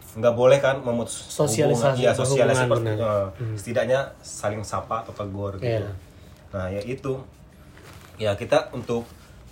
nggak 0.10 0.34
boleh 0.34 0.58
kan 0.58 0.82
memutus 0.82 1.14
Sosialisasi, 1.30 1.70
hubungan. 1.70 2.02
Iya, 2.02 2.12
sosialisasi 2.18 2.66
hubungan, 2.66 2.82
seperti 2.82 2.90
benar. 2.98 3.30
eh, 3.30 3.54
setidaknya 3.54 4.00
saling 4.20 4.64
sapa 4.66 5.06
atau 5.06 5.14
tegur 5.14 5.62
gitu. 5.62 5.70
Iya. 5.70 5.94
nah 6.50 6.66
ya 6.66 6.82
itu. 6.82 7.14
Ya 8.18 8.34
kita 8.34 8.74
untuk 8.74 9.06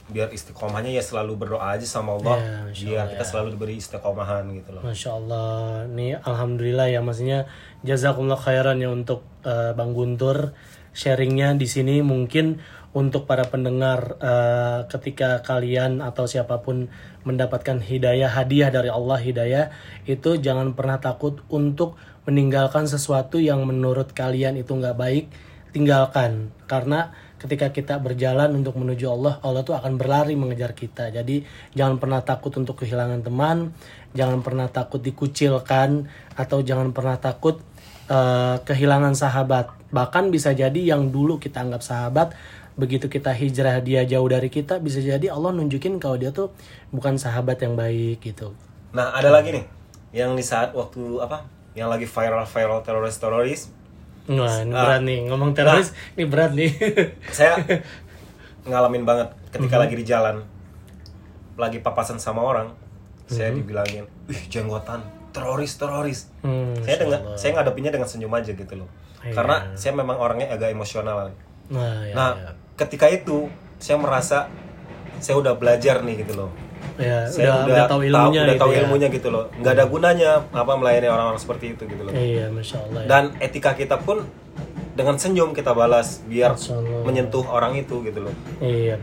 biar 0.07 0.31
istiqomahnya 0.31 0.95
ya 0.95 1.03
selalu 1.03 1.35
berdoa 1.35 1.75
aja 1.75 1.83
sama 1.83 2.15
Allah 2.15 2.71
biar 2.71 3.03
Allah, 3.03 3.11
kita 3.11 3.23
ya. 3.23 3.27
selalu 3.27 3.47
diberi 3.59 3.75
istiqomahan 3.75 4.47
gitu 4.55 4.69
loh. 4.71 4.81
Masya 4.87 5.11
Allah, 5.19 5.83
nih 5.91 6.15
Alhamdulillah 6.23 6.87
ya 6.87 7.03
maksudnya 7.03 7.51
jazakumullah 7.83 8.39
khairan 8.39 8.79
ya 8.79 8.87
untuk 8.87 9.27
eh, 9.43 9.75
Bang 9.75 9.91
Guntur 9.91 10.55
sharingnya 10.95 11.59
di 11.59 11.67
sini. 11.67 11.99
Mungkin 11.99 12.63
untuk 12.95 13.27
para 13.27 13.43
pendengar 13.51 14.15
eh, 14.23 14.79
ketika 14.87 15.43
kalian 15.43 15.99
atau 15.99 16.23
siapa 16.23 16.63
pun 16.63 16.87
mendapatkan 17.27 17.83
hidayah 17.83 18.31
hadiah 18.31 18.71
dari 18.71 18.87
Allah 18.87 19.19
hidayah 19.19 19.65
itu 20.07 20.39
jangan 20.39 20.71
pernah 20.71 21.03
takut 21.03 21.43
untuk 21.51 21.99
meninggalkan 22.23 22.87
sesuatu 22.87 23.43
yang 23.43 23.67
menurut 23.67 24.15
kalian 24.15 24.55
itu 24.55 24.71
nggak 24.71 24.95
baik 24.95 25.25
tinggalkan. 25.75 26.55
Karena 26.63 27.11
ketika 27.37 27.69
kita 27.69 28.01
berjalan 28.01 28.49
untuk 28.57 28.77
menuju 28.77 29.05
Allah 29.13 29.37
Allah 29.45 29.61
tuh 29.61 29.77
akan 29.77 29.97
berlari 29.97 30.33
mengejar 30.33 30.73
kita. 30.73 31.13
Jadi 31.13 31.45
jangan 31.77 32.01
pernah 32.01 32.21
takut 32.25 32.53
untuk 32.57 32.81
kehilangan 32.81 33.21
teman 33.21 33.71
jangan 34.17 34.41
pernah 34.41 34.65
takut 34.65 34.97
dikucilkan 34.97 36.09
atau 36.33 36.65
jangan 36.65 36.89
pernah 36.89 37.21
takut 37.21 37.61
eh, 38.09 38.57
kehilangan 38.65 39.13
sahabat. 39.13 39.69
Bahkan 39.93 40.33
bisa 40.33 40.51
jadi 40.57 40.77
yang 40.77 41.13
dulu 41.13 41.37
kita 41.37 41.61
anggap 41.61 41.85
sahabat 41.85 42.33
begitu 42.77 43.09
kita 43.09 43.33
hijrah 43.33 43.81
dia 43.81 44.05
jauh 44.05 44.29
dari 44.29 44.53
kita 44.53 44.77
bisa 44.77 45.01
jadi 45.01 45.33
Allah 45.33 45.49
nunjukin 45.49 45.97
kalau 45.97 46.13
dia 46.13 46.29
tuh 46.29 46.53
bukan 46.93 47.17
sahabat 47.17 47.57
yang 47.65 47.73
baik 47.73 48.21
gitu. 48.21 48.53
Nah 48.93 49.17
ada 49.17 49.33
lagi 49.33 49.49
nih 49.49 49.65
yang 50.13 50.37
di 50.37 50.45
saat 50.45 50.77
waktu 50.77 51.21
apa? 51.21 51.49
Yang 51.73 51.89
lagi 51.89 52.05
viral 52.09 52.45
viral 52.45 52.79
teroris 52.85 53.17
teroris 53.17 53.61
Wah, 54.27 54.59
ini 54.61 54.73
Ah. 54.75 54.83
berat 54.83 55.01
nih. 55.07 55.19
Ngomong 55.31 55.51
teroris 55.55 55.95
ini 56.15 56.23
berat 56.27 56.51
nih. 56.51 56.71
Saya 57.37 57.57
ngalamin 58.69 59.07
banget 59.07 59.31
ketika 59.55 59.79
lagi 59.79 59.95
di 59.95 60.03
jalan 60.03 60.43
lagi 61.55 61.79
papasan 61.81 62.19
sama 62.19 62.43
orang 62.43 62.69
saya 63.25 63.49
dibilangin 63.51 64.05
ih 64.29 64.41
jenggotan 64.47 65.01
teroris 65.31 65.75
teroris. 65.75 66.27
Hmm, 66.43 66.75
saya 66.83 66.95
dengan 66.99 67.19
saya 67.35 67.55
ngadepinnya 67.55 67.91
dengan 67.91 68.07
senyum 68.07 68.31
aja 68.31 68.51
gitu 68.51 68.75
loh. 68.75 68.87
Iya. 69.17 69.33
karena 69.33 69.55
saya 69.73 69.97
memang 69.97 70.21
orangnya 70.21 70.53
agak 70.53 70.69
emosional 70.69 71.33
nah, 71.73 72.05
ya, 72.05 72.13
nah 72.13 72.29
ya. 72.37 72.51
ketika 72.77 73.09
itu 73.09 73.49
saya 73.81 73.97
merasa 73.97 74.45
saya 75.17 75.41
udah 75.41 75.57
belajar 75.57 76.05
nih 76.05 76.21
gitu 76.21 76.37
loh 76.37 76.51
Ya, 76.97 77.29
saya 77.29 77.61
udah, 77.61 77.65
udah 77.69 77.85
tahu 77.85 78.01
ilmunya 78.09 78.41
udah 78.41 78.55
gitu 78.57 78.63
tahu 78.65 78.71
ya. 78.73 78.79
ilmunya 78.81 79.07
gitu 79.13 79.27
loh 79.29 79.45
nggak 79.53 79.73
ada 79.77 79.85
gunanya 79.85 80.31
apa 80.49 80.73
melayani 80.73 81.07
orang-orang 81.13 81.37
seperti 81.37 81.77
itu 81.77 81.85
gitu 81.85 82.01
loh 82.01 82.11
Iya, 82.11 82.49
masya 82.49 82.77
Allah. 82.89 83.01
Ya. 83.01 83.07
dan 83.07 83.23
etika 83.37 83.77
kita 83.77 84.01
pun 84.01 84.25
dengan 84.97 85.15
senyum 85.21 85.53
kita 85.53 85.77
balas 85.77 86.25
biar 86.25 86.57
menyentuh 87.05 87.45
orang 87.45 87.77
itu 87.77 88.01
gitu 88.01 88.25
loh 88.25 88.33
Iya. 88.57 88.97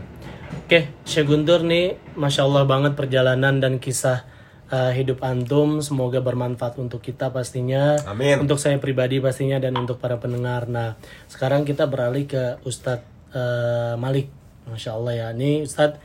Oke, 0.65 0.89
Syekh 1.05 1.29
Guntur 1.29 1.61
nih, 1.61 1.95
masya 2.17 2.43
Allah 2.43 2.65
banget 2.65 2.97
perjalanan 2.97 3.61
dan 3.61 3.77
kisah 3.77 4.25
uh, 4.73 4.91
hidup 4.91 5.21
antum. 5.21 5.77
Semoga 5.83 6.25
bermanfaat 6.25 6.81
untuk 6.81 7.05
kita 7.05 7.29
pastinya. 7.29 8.01
Amin. 8.09 8.41
Untuk 8.41 8.57
saya 8.57 8.81
pribadi 8.81 9.21
pastinya 9.21 9.61
dan 9.61 9.77
untuk 9.77 10.01
para 10.01 10.17
pendengar. 10.17 10.65
Nah, 10.65 10.97
sekarang 11.29 11.69
kita 11.69 11.85
beralih 11.85 12.25
ke 12.25 12.57
Ustadz 12.65 13.05
uh, 13.35 13.93
Malik. 13.99 14.31
Masya 14.65 14.97
Allah 14.97 15.13
ya. 15.13 15.27
Ini 15.37 15.69
Ustadz, 15.69 16.01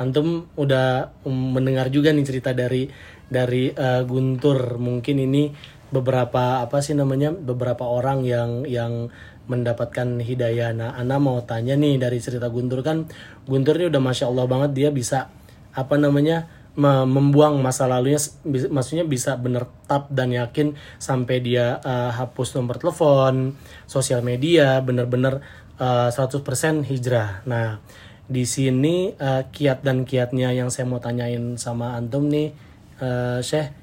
antum 0.00 0.48
udah 0.56 1.12
um, 1.28 1.52
mendengar 1.52 1.92
juga 1.92 2.08
nih 2.10 2.24
cerita 2.24 2.56
dari 2.56 2.88
dari 3.28 3.68
uh, 3.68 4.02
Guntur. 4.08 4.80
Mungkin 4.80 5.20
ini 5.20 5.52
beberapa 5.92 6.64
apa 6.64 6.80
sih 6.80 6.96
namanya 6.96 7.36
beberapa 7.36 7.84
orang 7.84 8.24
yang 8.24 8.64
yang 8.64 9.12
mendapatkan 9.50 10.22
hidayah. 10.22 10.70
Nah, 10.72 10.94
Ana 10.94 11.18
mau 11.18 11.42
tanya 11.44 11.74
nih 11.76 11.98
dari 12.00 12.22
cerita 12.22 12.48
Guntur 12.48 12.80
kan, 12.80 13.10
Guntur 13.44 13.76
ini 13.76 13.90
udah 13.90 14.00
masya 14.00 14.30
Allah 14.30 14.46
banget 14.46 14.70
dia 14.72 14.88
bisa 14.94 15.28
apa 15.74 15.98
namanya 15.98 16.46
me- 16.78 17.06
membuang 17.06 17.58
masa 17.58 17.90
lalunya, 17.90 18.22
maksudnya 18.46 19.02
bisa 19.02 19.34
bener 19.34 19.66
tap 19.90 20.06
dan 20.14 20.30
yakin 20.30 20.78
sampai 21.02 21.42
dia 21.42 21.82
uh, 21.82 22.14
hapus 22.14 22.54
nomor 22.54 22.78
telepon, 22.78 23.58
sosial 23.90 24.22
media, 24.22 24.78
bener-bener 24.78 25.42
uh, 25.82 26.08
100% 26.14 26.86
hijrah. 26.86 27.42
Nah, 27.50 27.82
di 28.30 28.46
sini 28.46 29.10
uh, 29.18 29.42
kiat 29.50 29.82
dan 29.82 30.06
kiatnya 30.06 30.54
yang 30.54 30.70
saya 30.70 30.86
mau 30.86 31.02
tanyain 31.02 31.58
sama 31.58 31.98
antum 31.98 32.30
nih, 32.30 32.54
uh, 33.02 33.42
Syekh, 33.42 33.74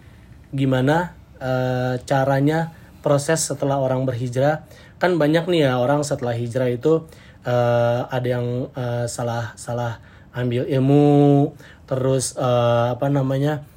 gimana 0.55 1.19
uh, 1.43 1.99
caranya 2.07 2.71
proses 3.03 3.43
setelah 3.43 3.83
orang 3.83 4.07
berhijrah? 4.07 4.63
Kan 5.03 5.19
banyak 5.19 5.43
nih 5.51 5.67
ya 5.67 5.83
orang 5.83 6.07
setelah 6.07 6.31
hijrah 6.31 6.71
itu 6.71 7.03
uh, 7.43 8.07
ada 8.07 8.27
yang 8.39 8.71
uh, 8.71 9.03
salah 9.11 9.51
salah 9.59 9.99
ambil 10.31 10.63
ilmu, 10.63 11.51
terus 11.83 12.39
uh, 12.39 12.95
apa 12.95 13.11
namanya? 13.11 13.67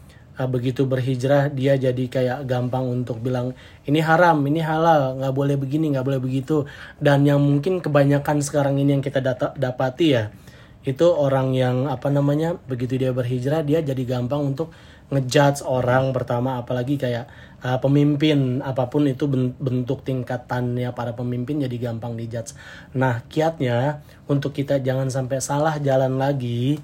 begitu 0.41 0.89
berhijrah 0.89 1.53
dia 1.53 1.77
jadi 1.77 2.01
kayak 2.09 2.49
gampang 2.49 2.89
untuk 2.89 3.21
bilang 3.21 3.53
ini 3.85 4.01
haram, 4.01 4.41
ini 4.49 4.65
halal, 4.65 5.21
nggak 5.21 5.37
boleh 5.37 5.61
begini, 5.61 5.93
nggak 5.93 6.01
boleh 6.09 6.17
begitu. 6.17 6.65
Dan 6.97 7.29
yang 7.29 7.45
mungkin 7.45 7.85
kebanyakan 7.85 8.41
sekarang 8.41 8.81
ini 8.81 8.97
yang 8.97 9.05
kita 9.05 9.21
data- 9.21 9.53
dapati 9.53 10.17
ya 10.17 10.33
itu 10.81 11.05
orang 11.13 11.53
yang 11.53 11.85
apa 11.93 12.09
namanya 12.09 12.57
begitu 12.57 12.97
dia 12.97 13.13
berhijrah 13.13 13.61
dia 13.61 13.85
jadi 13.85 14.01
gampang 14.09 14.57
untuk 14.57 14.73
ngejudge 15.13 15.67
orang 15.67 16.15
pertama. 16.17 16.57
Apalagi 16.57 16.97
kayak 16.97 17.29
uh, 17.61 17.77
pemimpin 17.83 18.65
apa 18.65 18.89
pun 18.89 19.05
itu 19.05 19.29
ben- 19.29 19.53
bentuk 19.61 20.07
tingkatannya 20.07 20.89
para 20.97 21.13
pemimpin 21.13 21.61
jadi 21.61 21.93
gampang 21.93 22.17
dijudge. 22.17 22.57
Nah 22.97 23.21
kiatnya 23.29 24.01
untuk 24.31 24.57
kita 24.57 24.81
jangan 24.81 25.13
sampai 25.13 25.39
salah 25.45 25.77
jalan 25.83 26.17
lagi 26.17 26.81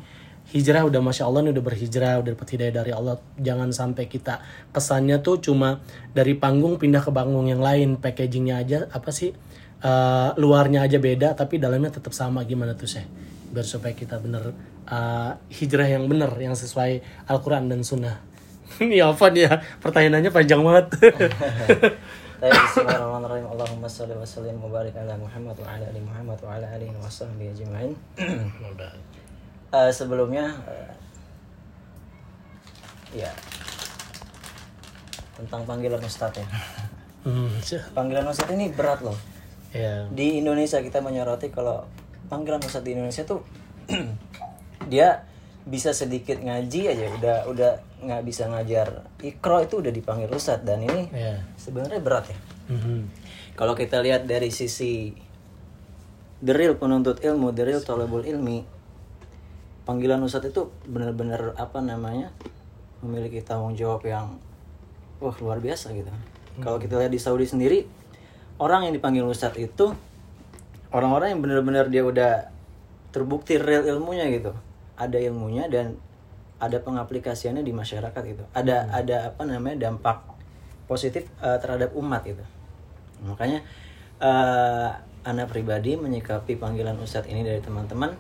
hijrah 0.47 0.87
udah 0.87 1.03
masya 1.03 1.27
Allah 1.27 1.43
nih 1.43 1.53
udah 1.59 1.65
berhijrah 1.65 2.15
udah 2.23 2.31
dapat 2.37 2.49
hidayah 2.53 2.75
dari 2.85 2.93
Allah. 2.93 3.17
Jangan 3.41 3.73
sampai 3.73 4.13
kita 4.13 4.45
kesannya 4.77 5.25
tuh 5.25 5.41
cuma 5.41 5.81
dari 6.13 6.37
panggung 6.37 6.77
pindah 6.77 7.01
ke 7.01 7.11
panggung 7.15 7.49
yang 7.49 7.65
lain 7.65 7.97
packagingnya 7.97 8.61
aja 8.61 8.79
apa 8.93 9.09
sih 9.09 9.33
eh, 9.81 10.29
luarnya 10.37 10.85
aja 10.85 11.01
beda 11.01 11.33
tapi 11.33 11.57
dalamnya 11.57 11.97
tetap 11.97 12.13
sama. 12.13 12.45
Gimana 12.45 12.77
tuh 12.77 12.87
sih 12.91 13.36
biar 13.57 13.65
supaya 13.65 13.97
kita 13.97 14.21
bener 14.21 14.53
eh, 14.85 15.33
hijrah 15.49 15.89
yang 15.89 16.05
bener 16.05 16.29
yang 16.37 16.53
sesuai 16.53 17.25
Al-Quran 17.25 17.73
dan 17.73 17.81
Sunnah 17.81 18.21
ini 18.85 19.01
apa 19.01 19.33
nih 19.33 19.49
ya 19.49 19.55
pertanyaannya 19.81 20.29
panjang 20.29 20.61
banget 20.61 20.87
Tapi 22.37 22.53
bismillahirrahmanirrahim. 22.53 23.49
Allahumma 23.49 23.89
shalli 23.89 24.13
wa 24.13 24.29
sallim 24.29 24.61
wa 24.61 24.69
barik 24.69 24.93
ala 24.93 25.17
Muhammad 25.17 25.57
wa 25.57 25.73
ala 25.73 25.89
ali 25.89 26.05
Muhammad 26.05 26.37
wa 26.45 26.53
ala 26.53 26.69
alihi 26.69 26.93
wa 26.93 27.09
sahbihi 27.09 27.49
ajma'in. 27.57 27.93
Eh, 29.75 29.91
sebelumnya 29.91 30.47
eh, 30.71 30.95
ya 33.19 33.33
tentang 35.35 35.67
panggilan 35.67 35.99
Ustadz 36.01 36.39
ya. 36.39 36.47
hmm. 37.27 37.61
Panggilan 37.93 38.31
Ustadz 38.31 38.55
ini 38.55 38.71
berat 38.71 39.03
loh. 39.03 39.19
ya 39.75 40.07
Di 40.15 40.39
Indonesia 40.39 40.79
kita 40.79 41.03
menyoroti 41.03 41.51
kalau 41.51 41.83
panggilan 42.27 42.63
Ustadz 42.63 42.87
di 42.87 42.93
Indonesia 42.95 43.25
tuh 43.27 43.43
dia 44.93 45.27
bisa 45.67 45.91
sedikit 45.91 46.39
ngaji 46.39 46.83
aja 46.95 47.07
udah 47.19 47.37
udah 47.51 47.73
nggak 48.07 48.23
bisa 48.23 48.47
ngajar 48.47 49.03
ikro 49.19 49.59
itu 49.67 49.83
udah 49.83 49.91
dipanggil 49.91 50.31
Ustadz 50.31 50.63
dan 50.63 50.83
ini 50.83 51.11
ya 51.11 51.43
sebenarnya 51.59 51.99
berat 51.99 52.31
ya. 52.31 52.39
Mhm. 52.71 53.01
Kalau 53.57 53.73
kita 53.73 54.05
lihat 54.05 54.29
dari 54.29 54.53
sisi 54.53 55.17
the 56.45 56.53
real 56.53 56.77
penuntut 56.77 57.25
ilmu, 57.25 57.57
the 57.57 57.65
real 57.65 57.81
tolebul 57.81 58.21
ilmi, 58.21 58.69
panggilan 59.89 60.21
ustadz 60.21 60.53
itu 60.53 60.69
benar-benar 60.85 61.57
apa 61.57 61.81
namanya 61.81 62.35
memiliki 63.01 63.41
tanggung 63.41 63.73
jawab 63.73 64.05
yang 64.05 64.37
wah 65.23 65.37
luar 65.41 65.63
biasa 65.63 65.97
gitu. 65.97 66.13
Kalau 66.61 66.77
kita 66.77 67.01
lihat 67.01 67.13
di 67.13 67.21
Saudi 67.21 67.49
sendiri, 67.49 67.89
orang 68.61 68.89
yang 68.89 68.95
dipanggil 68.97 69.25
ustadz 69.25 69.57
itu 69.57 69.97
orang-orang 70.93 71.37
yang 71.37 71.41
benar-benar 71.43 71.87
dia 71.91 72.03
udah 72.07 72.51
terbukti 73.11 73.57
real 73.57 73.87
ilmunya 73.87 74.29
gitu, 74.29 74.53
ada 74.99 75.19
ilmunya 75.19 75.67
dan 75.67 75.97
ada 76.57 76.81
pengaplikasiannya 76.81 77.65
di 77.65 77.73
masyarakat 77.73 78.23
gitu. 78.27 78.45
Ada 78.53 78.89
ada 78.93 79.17
apa 79.33 79.43
namanya 79.45 79.89
dampak 79.89 80.25
positif 80.87 81.29
eh, 81.43 81.59
terhadap 81.61 81.93
umat 81.97 82.23
gitu. 82.25 82.45
Makanya 83.25 83.65
eh 84.21 84.89
anak 85.27 85.51
pribadi 85.51 85.99
menyikapi 85.99 86.55
panggilan 86.57 86.97
ustadz 87.03 87.27
ini 87.27 87.43
dari 87.43 87.59
teman-teman 87.59 88.15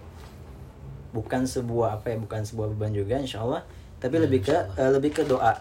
bukan 1.14 1.46
sebuah 1.46 2.02
apa 2.02 2.12
ya 2.12 2.16
bukan 2.18 2.42
sebuah 2.44 2.66
beban 2.74 2.92
juga 2.92 3.16
insya 3.16 3.40
Allah. 3.44 3.62
Tapi 4.02 4.16
lebih 4.20 4.44
ke 4.44 4.56
eh, 4.76 4.90
lebih 4.92 5.12
ke 5.16 5.22
doa. 5.24 5.56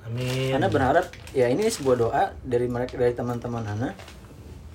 Amin. 0.00 0.48
karena 0.56 0.72
berharap 0.72 1.12
ya 1.36 1.44
ini 1.52 1.68
sebuah 1.68 1.96
doa 2.00 2.22
dari 2.40 2.64
mereka 2.72 2.96
dari 2.96 3.12
teman-teman 3.12 3.60
Ana 3.68 3.92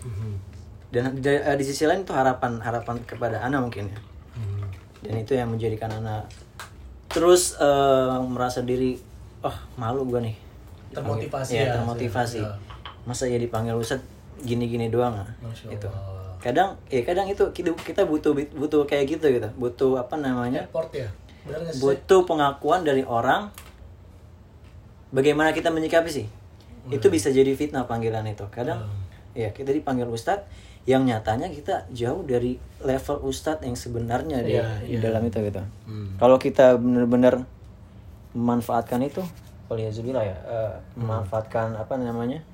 Mhm. 0.06 0.55
Dan 0.96 1.12
di, 1.20 1.28
eh, 1.28 1.56
di 1.60 1.64
sisi 1.68 1.84
lain 1.84 2.08
itu 2.08 2.16
harapan 2.16 2.64
harapan 2.64 2.96
kepada 3.04 3.44
Ana 3.44 3.60
mungkin 3.60 3.92
ya. 3.92 4.00
Mhm. 4.40 4.64
dan 5.04 5.16
itu 5.20 5.36
yang 5.36 5.52
menjadikan 5.52 5.92
Ana 5.92 6.24
terus 7.12 7.60
eh, 7.60 8.18
merasa 8.24 8.64
diri 8.64 8.96
oh 9.44 9.58
malu 9.76 10.08
gua 10.08 10.24
nih. 10.24 10.40
Termotivasi 10.96 11.52
ya, 11.60 11.68
ya, 11.68 11.74
termotivasi. 11.76 12.40
ya. 12.40 12.56
masa 13.04 13.28
ya 13.28 13.38
dipanggil 13.38 13.76
Ustad 13.76 14.02
gini-gini 14.42 14.90
doang 14.90 15.20
ah 15.20 15.30
gitu. 15.46 15.86
Allah. 15.86 16.34
kadang 16.42 16.74
ya 16.90 17.06
kadang 17.06 17.30
itu 17.30 17.44
kita, 17.54 18.02
butuh 18.08 18.34
butuh 18.34 18.88
kayak 18.88 19.20
gitu 19.20 19.30
gitu. 19.30 19.46
Butuh 19.60 20.02
apa 20.02 20.16
namanya? 20.18 20.66
Ya. 20.96 21.12
Benar 21.46 21.70
butuh 21.78 22.26
pengakuan 22.26 22.82
dari 22.82 23.06
orang 23.06 23.54
bagaimana 25.14 25.54
kita 25.54 25.70
menyikapi 25.70 26.10
sih? 26.10 26.26
Itu 26.90 27.14
bisa 27.14 27.30
jadi 27.30 27.54
fitnah 27.54 27.86
panggilan 27.86 28.26
itu. 28.26 28.48
Kadang 28.50 28.90
ya 29.38 29.54
kita 29.54 29.70
dipanggil 29.70 30.08
ustadz 30.10 30.48
yang 30.86 31.02
nyatanya 31.02 31.50
kita 31.50 31.90
jauh 31.90 32.22
dari 32.22 32.62
level 32.80 33.26
ustadz 33.26 33.66
yang 33.66 33.74
sebenarnya 33.74 34.46
di, 34.46 34.54
Iya, 34.54 34.86
di 34.86 34.96
iya. 34.96 35.02
dalam 35.02 35.26
itu 35.26 35.42
gitu 35.42 35.62
Hmm. 35.86 36.14
kalau 36.16 36.38
kita 36.38 36.78
benar-benar 36.78 37.42
memanfaatkan 38.32 39.02
itu 39.02 39.26
Waliyazubillah 39.66 40.22
ya 40.22 40.38
eh, 40.46 40.74
memanfaatkan 40.94 41.74
apa 41.74 41.98
namanya 41.98 42.46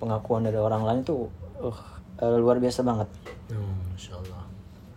pengakuan 0.00 0.42
dari 0.42 0.56
orang 0.56 0.80
lain 0.82 1.00
itu 1.02 1.28
uh, 1.60 1.76
eh, 2.18 2.36
luar 2.36 2.56
biasa 2.56 2.80
banget 2.80 3.08
Hmm, 3.52 3.76
Masya 3.92 4.16
Allah. 4.16 4.42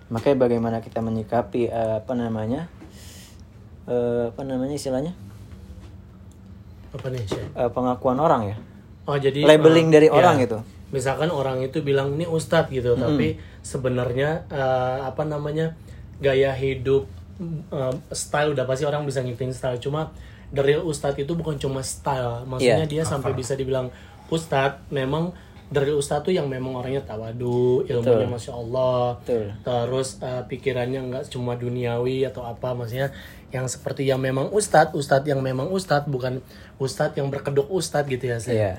makanya 0.08 0.38
bagaimana 0.40 0.78
kita 0.80 1.04
menyikapi 1.04 1.68
eh, 1.68 1.94
apa 2.00 2.14
namanya 2.16 2.72
eh, 3.84 4.32
apa 4.32 4.42
namanya 4.44 4.74
istilahnya 4.74 5.12
Apa 6.88 7.12
nih? 7.12 7.20
Eh, 7.36 7.70
pengakuan 7.70 8.16
orang 8.18 8.48
ya 8.48 8.58
Oh, 9.04 9.16
jadi 9.16 9.40
Labeling 9.44 9.88
eh, 9.88 9.94
dari 9.94 10.08
ya, 10.08 10.14
orang 10.14 10.36
gitu. 10.40 10.60
Misalkan 10.88 11.28
orang 11.28 11.60
itu 11.60 11.84
bilang 11.84 12.16
ini 12.16 12.24
ustadz 12.24 12.72
gitu, 12.72 12.96
tapi 12.96 13.36
sebenarnya 13.60 14.48
eh, 14.48 15.00
apa 15.04 15.28
namanya 15.28 15.76
gaya 16.24 16.56
hidup 16.56 17.04
eh, 17.72 17.96
style 18.16 18.56
udah 18.56 18.64
pasti 18.64 18.88
orang 18.88 19.04
bisa 19.04 19.20
ngikutin 19.20 19.52
style. 19.52 19.80
Cuma 19.84 20.16
the 20.56 20.64
real 20.64 20.88
ustadz 20.88 21.20
itu 21.20 21.36
bukan 21.36 21.60
cuma 21.60 21.84
style, 21.84 22.48
maksudnya 22.48 22.88
Iya. 22.88 22.94
dia 23.00 23.04
sampai 23.04 23.36
bisa 23.36 23.60
dibilang 23.60 23.92
ustadz. 24.32 24.88
Memang 24.88 25.36
real 25.68 26.00
ustadz 26.00 26.24
tuh 26.24 26.32
yang 26.32 26.48
memang 26.48 26.80
orangnya 26.80 27.04
tawadu, 27.04 27.84
ilmunya 27.84 28.24
masya 28.24 28.56
Allah, 28.56 29.20
Betul. 29.20 29.52
terus 29.68 30.24
eh, 30.24 30.44
pikirannya 30.48 31.00
nggak 31.12 31.24
cuma 31.28 31.60
duniawi 31.60 32.24
atau 32.24 32.48
apa, 32.48 32.72
maksudnya 32.72 33.12
yang 33.52 33.68
seperti 33.68 34.08
yang 34.08 34.24
memang 34.24 34.48
ustadz, 34.56 34.96
ustadz 34.96 35.28
yang 35.28 35.44
memang 35.44 35.68
ustadz 35.68 36.08
bukan 36.08 36.40
ustadz 36.80 37.20
yang 37.20 37.28
berkedok 37.28 37.68
ustadz 37.68 38.08
gitu 38.08 38.32
ya. 38.32 38.40
Seth? 38.40 38.56
Iya. 38.56 38.74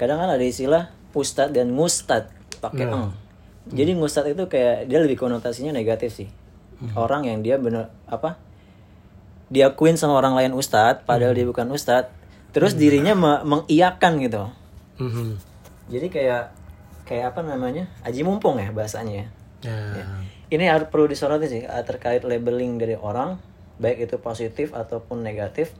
Kadang 0.00 0.24
kan 0.24 0.32
ada 0.32 0.40
istilah 0.40 0.88
ustad 1.14 1.52
dan 1.52 1.72
ngustad 1.72 2.28
pakai 2.58 2.84
Nah. 2.84 2.92
eng. 2.92 3.06
Jadi 3.68 3.94
ngustad 3.94 4.26
itu 4.26 4.44
kayak 4.46 4.86
dia 4.86 4.98
lebih 4.98 5.14
konotasinya 5.16 5.70
negatif 5.70 6.10
sih. 6.12 6.28
Hmm. 6.78 6.98
Orang 6.98 7.22
yang 7.24 7.40
dia 7.40 7.56
bener 7.56 7.94
apa? 8.04 8.36
Diakuin 9.46 9.94
sama 9.94 10.16
orang 10.16 10.32
lain 10.32 10.52
ustad, 10.52 11.04
padahal 11.04 11.36
Hmm. 11.36 11.38
dia 11.38 11.46
bukan 11.46 11.68
ustad. 11.70 12.08
Terus 12.50 12.72
dirinya 12.74 13.12
me- 13.12 13.44
mengiyakan 13.44 14.20
gitu. 14.20 14.44
Mhm. 14.98 15.40
Jadi 15.88 16.06
kayak 16.08 16.52
kayak 17.02 17.32
apa 17.32 17.40
namanya? 17.42 17.88
Aji 18.02 18.22
mumpung 18.22 18.56
ya 18.56 18.68
bahasanya. 18.70 19.28
ya. 19.62 19.72
Ya. 19.94 20.04
Ini 20.50 20.68
harus 20.68 20.90
perlu 20.90 21.06
disoroti 21.06 21.46
sih 21.46 21.62
eh, 21.62 21.84
terkait 21.86 22.20
labeling 22.22 22.76
dari 22.76 22.92
orang, 22.92 23.38
baik 23.78 24.04
itu 24.04 24.18
positif 24.18 24.74
ataupun 24.74 25.22
negatif. 25.22 25.72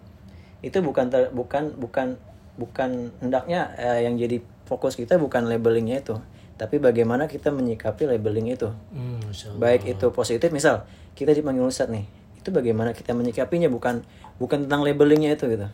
Itu 0.60 0.80
bukan 0.80 1.10
ter- 1.10 1.28
bukan 1.28 1.76
bukan 1.76 2.14
bukan 2.54 3.10
hendaknya 3.18 3.74
eh, 3.74 4.06
yang 4.06 4.14
jadi 4.14 4.38
fokus 4.72 4.96
kita 4.96 5.20
bukan 5.20 5.44
labelingnya 5.44 6.00
itu, 6.00 6.16
tapi 6.56 6.80
bagaimana 6.80 7.28
kita 7.28 7.52
menyikapi 7.52 8.08
labeling 8.08 8.56
itu. 8.56 8.72
Hmm. 8.96 9.20
Baik 9.60 9.84
itu 9.84 10.08
positif, 10.16 10.48
misal 10.48 10.88
kita 11.12 11.36
dipanggil 11.36 11.68
ustadz 11.68 11.92
nih, 11.92 12.08
itu 12.40 12.48
bagaimana 12.48 12.96
kita 12.96 13.12
menyikapinya 13.12 13.68
bukan 13.68 14.00
bukan 14.40 14.64
tentang 14.64 14.80
labelingnya 14.80 15.36
itu 15.36 15.44
gitu. 15.52 15.68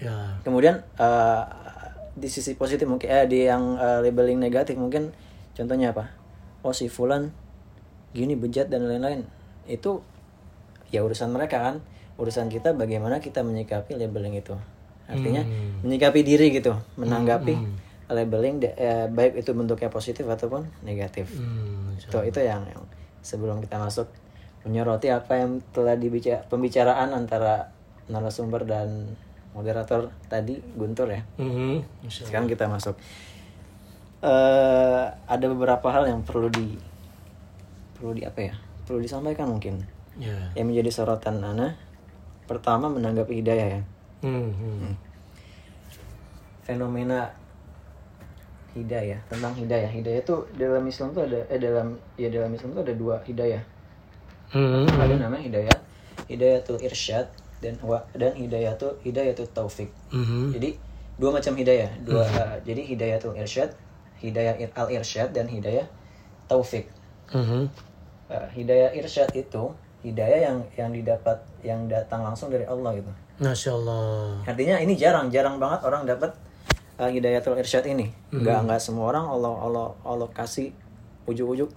Ya. 0.00 0.40
Kemudian 0.40 0.80
eh, 0.96 1.42
di 2.16 2.32
sisi 2.32 2.56
positif 2.56 2.88
mungkin 2.88 3.12
eh 3.12 3.28
di 3.28 3.44
yang 3.44 3.76
eh, 3.76 4.00
labeling 4.08 4.40
negatif 4.40 4.80
mungkin 4.80 5.12
contohnya 5.52 5.92
apa? 5.92 6.08
Oh 6.64 6.72
si 6.72 6.88
fulan 6.88 7.28
gini 8.16 8.40
bejat 8.40 8.72
dan 8.72 8.88
lain-lain. 8.88 9.28
Itu 9.68 10.00
ya 10.88 11.04
urusan 11.04 11.28
mereka 11.28 11.60
kan. 11.60 11.84
Urusan 12.16 12.48
kita 12.48 12.72
bagaimana 12.72 13.20
kita 13.20 13.44
menyikapi 13.44 14.00
labeling 14.00 14.40
itu. 14.40 14.56
Artinya 15.10 15.42
menyikapi 15.82 16.22
diri 16.22 16.54
gitu, 16.54 16.78
menanggapi 16.94 17.58
labeling 18.10 18.58
de- 18.58 18.74
eh, 18.74 19.06
baik 19.06 19.38
itu 19.38 19.50
bentuknya 19.50 19.86
positif 19.86 20.26
ataupun 20.26 20.66
negatif. 20.82 21.30
Hmm, 21.32 21.94
Itu 21.94 22.18
itu 22.20 22.40
yang, 22.40 22.66
yang 22.66 22.82
sebelum 23.20 23.58
kita 23.58 23.78
masuk 23.78 24.10
menyoroti 24.60 25.08
apa 25.08 25.36
yang 25.36 25.62
telah 25.70 25.94
dibicara 25.94 26.44
pembicaraan 26.44 27.10
antara 27.10 27.70
narasumber 28.06 28.62
dan 28.62 29.14
moderator 29.50 30.10
tadi 30.26 30.58
Guntur 30.74 31.08
ya. 31.08 31.22
Masya 31.38 31.40
Allah. 31.40 32.26
Sekarang 32.26 32.46
kita 32.46 32.66
masuk. 32.66 32.98
eh 34.20 35.04
ada 35.08 35.46
beberapa 35.48 35.88
hal 35.88 36.04
yang 36.06 36.20
perlu 36.20 36.52
di 36.52 36.76
perlu 37.96 38.12
di 38.12 38.22
apa 38.22 38.40
ya? 38.42 38.54
Perlu 38.84 39.00
disampaikan 39.00 39.48
mungkin. 39.48 39.80
Ya. 40.20 40.52
Yang 40.52 40.66
menjadi 40.66 40.90
sorotan 40.92 41.40
Ana 41.40 41.72
pertama 42.44 42.90
menanggapi 42.90 43.40
hidayah 43.40 43.78
ya. 43.78 43.82
Hmm, 44.20 44.52
hmm. 44.52 44.92
Fenomena 46.60 47.32
hidayah 48.72 49.18
tentang 49.26 49.52
hidayah. 49.54 49.90
Hidayah 49.90 50.20
itu 50.22 50.36
dalam 50.54 50.84
Islam 50.86 51.10
tuh 51.10 51.26
ada 51.26 51.40
eh 51.50 51.58
dalam 51.58 51.98
ya 52.14 52.28
dalam 52.30 52.50
Islam 52.52 52.70
tuh 52.74 52.82
ada 52.86 52.94
dua 52.94 53.18
hidayah. 53.24 53.62
Hmm, 54.50 54.82
ada 54.98 55.14
namanya 55.14 55.46
hidayah 55.46 55.78
hidayatul 56.26 56.78
irsyad 56.82 57.30
dan 57.62 57.78
wa 57.86 58.02
dan 58.14 58.34
hidayatul 58.34 58.98
hidayatul 59.02 59.46
taufik 59.54 59.90
mhm. 60.10 60.50
jadi 60.54 60.74
dua 61.22 61.30
macam 61.30 61.54
hidayah 61.54 61.90
dua 62.02 62.26
uh, 62.26 62.56
jadi 62.66 62.82
hidayatul 62.82 63.34
irsyad 63.38 63.70
hidayah 64.18 64.58
ir- 64.58 64.74
al 64.74 64.90
irsyad 64.90 65.30
dan 65.30 65.46
hidayah 65.46 65.86
taufik 66.46 66.90
Mhm. 67.30 67.70
Uh, 68.26 68.46
hidayah 68.50 68.90
irsyad 68.90 69.30
itu 69.38 69.70
hidayah 70.02 70.50
yang 70.50 70.58
yang 70.74 70.90
didapat 70.90 71.38
yang 71.62 71.86
datang 71.86 72.26
langsung 72.26 72.50
dari 72.50 72.66
Allah 72.66 72.90
gitu 72.98 73.10
Masya 73.38 73.70
Allah. 73.70 74.34
artinya 74.50 74.82
ini 74.82 74.98
jarang 74.98 75.30
jarang 75.30 75.62
banget 75.62 75.78
orang 75.86 76.10
dapat 76.10 76.34
uh, 77.00 77.08
hidayatul 77.08 77.56
irsyad 77.56 77.84
ini 77.84 78.12
nggak 78.30 78.68
nggak 78.68 78.78
semua 78.78 79.08
orang 79.08 79.24
Allah 79.26 79.52
Allah 79.56 79.86
Allah 80.04 80.28
kasih 80.30 80.70
ujuk-ujuk 81.24 81.72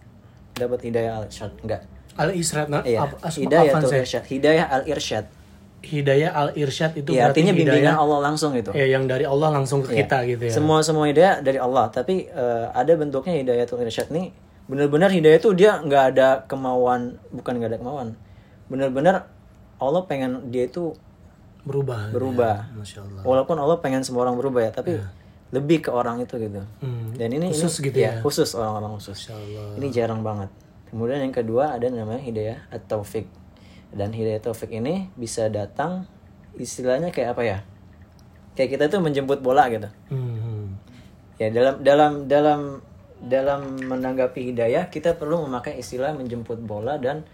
dapat 0.53 0.79
hidayah 0.83 1.17
al 1.17 1.25
irsyad 1.25 1.51
enggak 1.63 1.81
Al 2.13 2.29
Israt 2.29 2.69
nah, 2.69 2.85
Iya, 2.85 3.09
apa, 3.09 3.15
asma- 3.25 3.41
hidayah 3.41 3.73
irsyad, 3.73 4.23
hidayah 4.29 4.65
al 4.69 4.83
irsyad. 4.85 5.25
Hidayah 5.83 6.31
Al 6.31 6.49
Irsyad 6.55 6.95
itu 6.95 7.11
Iya, 7.11 7.27
berarti 7.27 7.43
artinya 7.43 7.51
bimbingan 7.51 7.75
hidayah 7.91 7.95
Allah 7.99 8.19
langsung 8.23 8.55
itu. 8.55 8.71
ya, 8.71 8.85
yang 8.87 9.03
dari 9.03 9.27
Allah 9.27 9.51
langsung 9.51 9.83
ke 9.83 9.91
Iya. 9.91 10.07
kita 10.07 10.17
gitu 10.31 10.43
ya. 10.47 10.53
Semua 10.55 10.79
semua 10.79 11.11
hidayah 11.11 11.43
dari 11.43 11.59
Allah, 11.59 11.91
tapi 11.91 12.23
eh, 12.23 12.65
ada 12.71 12.91
bentuknya 12.95 13.35
hidayatul 13.35 13.83
irsyad 13.83 14.07
nih. 14.07 14.31
Benar-benar 14.71 15.11
hidayah 15.11 15.43
itu 15.43 15.51
dia 15.51 15.75
nggak 15.83 16.03
ada 16.15 16.47
kemauan, 16.47 17.19
bukan 17.35 17.59
nggak 17.59 17.75
ada 17.75 17.79
kemauan. 17.83 18.07
Benar-benar 18.71 19.27
Allah 19.75 20.01
pengen 20.07 20.47
dia 20.55 20.71
itu 20.71 20.95
berubah. 21.63 22.11
berubah. 22.11 22.55
ya. 22.71 22.77
Masya 22.79 22.99
Allah. 23.03 23.21
Walaupun 23.23 23.55
Allah 23.59 23.77
pengen 23.79 24.03
semua 24.03 24.27
orang 24.27 24.35
berubah 24.35 24.61
ya, 24.67 24.71
tapi 24.75 24.99
lebih 25.53 25.85
ke 25.85 25.89
orang 25.93 26.19
itu 26.19 26.35
gitu. 26.41 26.61
Hmm. 26.81 27.13
Dan 27.13 27.29
ini 27.29 27.53
Khusus 27.53 27.79
ini, 27.79 27.85
gitu 27.89 27.97
ya, 28.01 28.11
ya. 28.17 28.21
khusus 28.25 28.49
orang-orang 28.57 28.91
khusus. 28.97 29.19
Masya 29.29 29.35
Allah. 29.37 29.65
Ini 29.79 29.87
jarang 29.93 30.21
banget. 30.25 30.49
Kemudian 30.89 31.21
yang 31.25 31.33
kedua 31.33 31.73
ada 31.77 31.87
namanya 31.89 32.21
hidayah 32.21 32.57
at-taufik. 32.69 33.25
Dan 33.93 34.09
hidayah 34.13 34.41
taufik 34.41 34.73
ini 34.73 35.13
bisa 35.13 35.47
datang 35.53 36.09
istilahnya 36.57 37.13
kayak 37.13 37.37
apa 37.37 37.43
ya? 37.45 37.57
Kayak 38.57 38.69
kita 38.77 38.85
tuh 38.89 39.01
menjemput 39.01 39.41
bola 39.41 39.69
gitu. 39.69 39.89
Hmm. 40.09 40.77
Ya 41.41 41.49
dalam 41.49 41.81
dalam 41.81 42.11
dalam 42.29 42.59
dalam 43.23 43.61
menanggapi 43.89 44.53
hidayah 44.53 44.91
kita 44.91 45.15
perlu 45.17 45.45
memakai 45.49 45.79
istilah 45.79 46.13
menjemput 46.13 46.61
bola 46.61 46.97
dan 47.01 47.25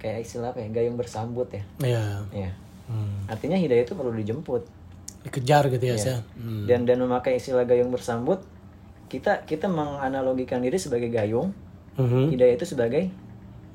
kayak 0.00 0.24
istilah 0.24 0.52
apa 0.52 0.64
ya? 0.64 0.68
Gayung 0.72 0.96
bersambut 1.00 1.48
ya. 1.52 1.64
Ya. 1.80 2.04
Ya. 2.32 2.50
Hmm. 2.84 3.24
Artinya 3.26 3.56
hidayah 3.56 3.82
itu 3.82 3.92
perlu 3.92 4.12
dijemput. 4.12 4.62
Dikejar 5.22 5.68
gitu 5.68 5.84
ya, 5.84 5.96
saya. 5.96 6.18
Hmm. 6.34 6.64
Dan 6.64 6.84
dan 6.84 6.98
memakai 6.98 7.36
istilah 7.36 7.64
gayung 7.64 7.88
bersambut 7.88 8.44
kita 9.06 9.44
kita 9.44 9.68
menganalogikan 9.68 10.58
diri 10.58 10.74
sebagai 10.74 11.06
gayung 11.08 11.54
Mhm. 11.94 12.34
hidayah 12.34 12.54
itu 12.54 12.66
sebagai 12.66 13.06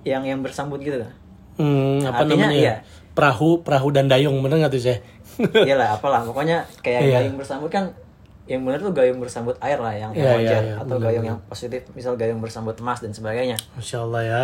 yang 0.01 0.21
yang 0.21 0.41
bersambut 0.41 0.79
gitu 0.79 0.99
kan 0.99 1.13
Hmm, 1.55 1.99
apa 2.01 2.23
Artinya, 2.23 2.47
namanya? 2.47 2.51
iya. 2.51 2.73
Perahu, 3.11 3.61
perahu 3.61 3.87
dan 3.89 4.07
dayung, 4.07 4.35
bener 4.39 4.59
nggak 4.59 4.71
tuh 4.73 4.81
saya? 4.81 4.99
iyalah 5.63 5.93
apalah 5.93 6.23
pokoknya 6.23 6.63
kayak 6.79 7.01
Iya. 7.01 7.13
gayung 7.21 7.35
bersambut 7.35 7.67
kan 7.67 7.87
yang 8.45 8.63
benar 8.63 8.81
tuh 8.81 8.91
gayung 8.91 9.17
bersambut 9.17 9.55
air 9.59 9.77
lah 9.77 9.93
yang 9.93 10.11
Iya, 10.11 10.19
iya, 10.19 10.31
wajar 10.35 10.61
iya, 10.61 10.75
atau 10.77 10.95
gayung 10.97 11.25
yang 11.25 11.39
positif 11.45 11.87
misal 11.93 12.15
gayung 12.15 12.39
bersambut 12.39 12.75
emas 12.75 12.99
dan 12.99 13.11
sebagainya 13.11 13.55
Masya 13.73 13.97
Allah 14.01 14.21
ya. 14.21 14.43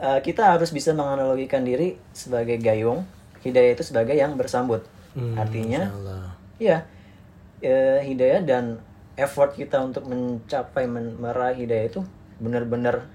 Eh, 0.00 0.18
kita 0.20 0.50
harus 0.50 0.70
bisa 0.70 0.90
menganalogikan 0.90 1.60
diri 1.60 1.94
sebagai 2.10 2.56
gayung 2.56 3.04
hidayah 3.40 3.72
itu 3.72 3.82
sebagai 3.82 4.12
yang 4.12 4.34
bersambut 4.34 4.84
Hmm, 5.10 5.34
artinya. 5.34 5.90
Iya, 6.56 6.86
eh, 7.58 7.98
hidayah 8.00 8.40
dan 8.40 8.78
effort 9.16 9.52
kita 9.52 9.82
untuk 9.82 10.06
mencapai 10.06 10.86
men- 10.86 11.18
meraih 11.18 11.58
hidayah 11.58 11.86
itu 11.88 12.00
benar-benar 12.38 13.10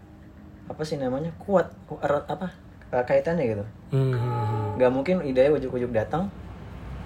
apa 0.66 0.82
sih 0.82 0.98
namanya 0.98 1.32
kuat, 1.40 1.72
ku- 1.86 2.02
erat 2.02 2.28
apa 2.28 2.52
eh, 2.92 3.00
kaitannya 3.02 3.46
gitu. 3.48 3.66
Hmm, 3.90 4.12
hmm, 4.12 4.20
hmm. 4.20 4.66
Gak 4.76 4.92
mungkin 4.92 5.16
hidayah 5.22 5.56
ujuk-ujuk 5.56 5.90
datang. 5.90 6.28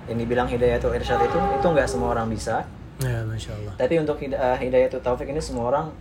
Yang 0.09 0.25
dibilang 0.25 0.49
hidayah 0.49 0.81
itu 0.81 0.89
irsyad 0.89 1.21
itu 1.21 1.37
itu 1.37 1.67
nggak 1.69 1.85
semua 1.85 2.09
orang 2.11 2.27
bisa. 2.27 2.65
Ya, 2.97 3.21
Masya 3.23 3.51
Allah. 3.55 3.73
Tapi 3.77 3.93
untuk 4.01 4.17
eh, 4.19 4.33
hidayah 4.57 4.89
itu 4.89 4.97
taufik 4.99 5.29
ini 5.29 5.37
semua 5.37 5.69
orang 5.69 5.93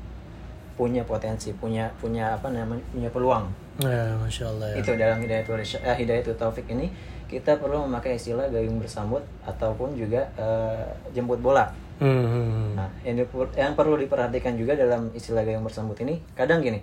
punya 0.75 1.05
potensi, 1.05 1.53
punya 1.53 1.93
punya 2.01 2.35
apa 2.35 2.49
namanya 2.49 2.81
punya 2.89 3.11
peluang. 3.13 3.45
Ya, 3.79 4.11
Masya 4.19 4.45
Allah 4.51 4.67
ya. 4.75 4.77
Itu 4.83 4.91
dalam 4.95 5.19
hidayah 5.23 5.43
itu 5.43 5.53
eh, 5.79 5.97
hidayah 5.97 6.21
itu 6.21 6.33
taufik 6.35 6.67
ini 6.67 6.91
kita 7.29 7.61
perlu 7.61 7.85
memakai 7.85 8.17
istilah 8.17 8.49
gayung 8.49 8.81
bersambut 8.81 9.21
ataupun 9.45 9.95
juga 9.95 10.27
eh, 10.35 10.87
jemput 11.13 11.39
bola. 11.39 11.71
Hmm, 11.99 12.11
hmm, 12.25 12.47
hmm. 12.49 12.71
Nah, 12.75 12.89
yang, 13.03 13.19
diper- 13.19 13.55
yang 13.55 13.75
perlu 13.75 13.95
diperhatikan 13.95 14.55
juga 14.55 14.75
dalam 14.75 15.11
istilah 15.13 15.43
gayung 15.43 15.63
bersambut 15.63 15.95
ini, 15.99 16.19
kadang 16.33 16.59
gini, 16.59 16.83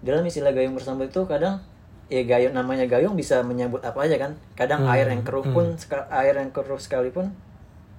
dalam 0.00 0.22
istilah 0.22 0.52
gayung 0.52 0.72
bersambut 0.72 1.08
itu 1.08 1.24
kadang 1.24 1.60
ya 2.06 2.20
gayung 2.22 2.52
namanya 2.52 2.84
gayung 2.84 3.12
bisa 3.12 3.40
menyambut 3.40 3.80
apa 3.80 3.96
aja 4.00 4.16
kan. 4.16 4.32
Kadang 4.54 4.84
air 4.86 5.04
yang 5.06 5.20
keruh 5.20 5.44
pun, 5.46 5.66
seka- 5.74 6.08
air 6.10 6.32
yang 6.34 6.48
keruh 6.48 6.76
sekalipun 6.76 7.32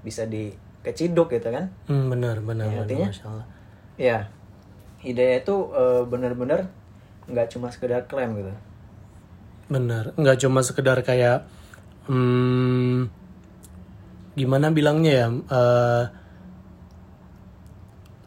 bisa 0.01 0.25
dikeciduk 0.25 1.29
gitu 1.31 1.49
kan. 1.49 1.69
Hmm, 1.85 2.07
benar, 2.07 2.37
benar, 2.39 2.65
Ya, 2.65 2.71
benar, 2.71 2.81
artinya- 2.81 3.09
Masya 3.09 3.25
Allah. 3.27 3.47
Ya, 3.95 4.17
hidayah 5.01 5.37
itu 5.39 5.55
eh, 5.71 6.01
benar-benar 6.03 6.69
nggak 7.25 7.47
cuma 7.51 7.67
sekedar 7.73 8.05
klaim 8.05 8.37
gitu. 8.37 8.53
Benar, 9.65 10.13
nggak 10.13 10.37
cuma 10.45 10.61
sekedar 10.61 11.01
kayak 11.01 11.49
hmm, 12.05 13.09
gimana 14.37 14.69
bilangnya 14.69 15.11
ya, 15.11 15.27
eh, 15.33 16.03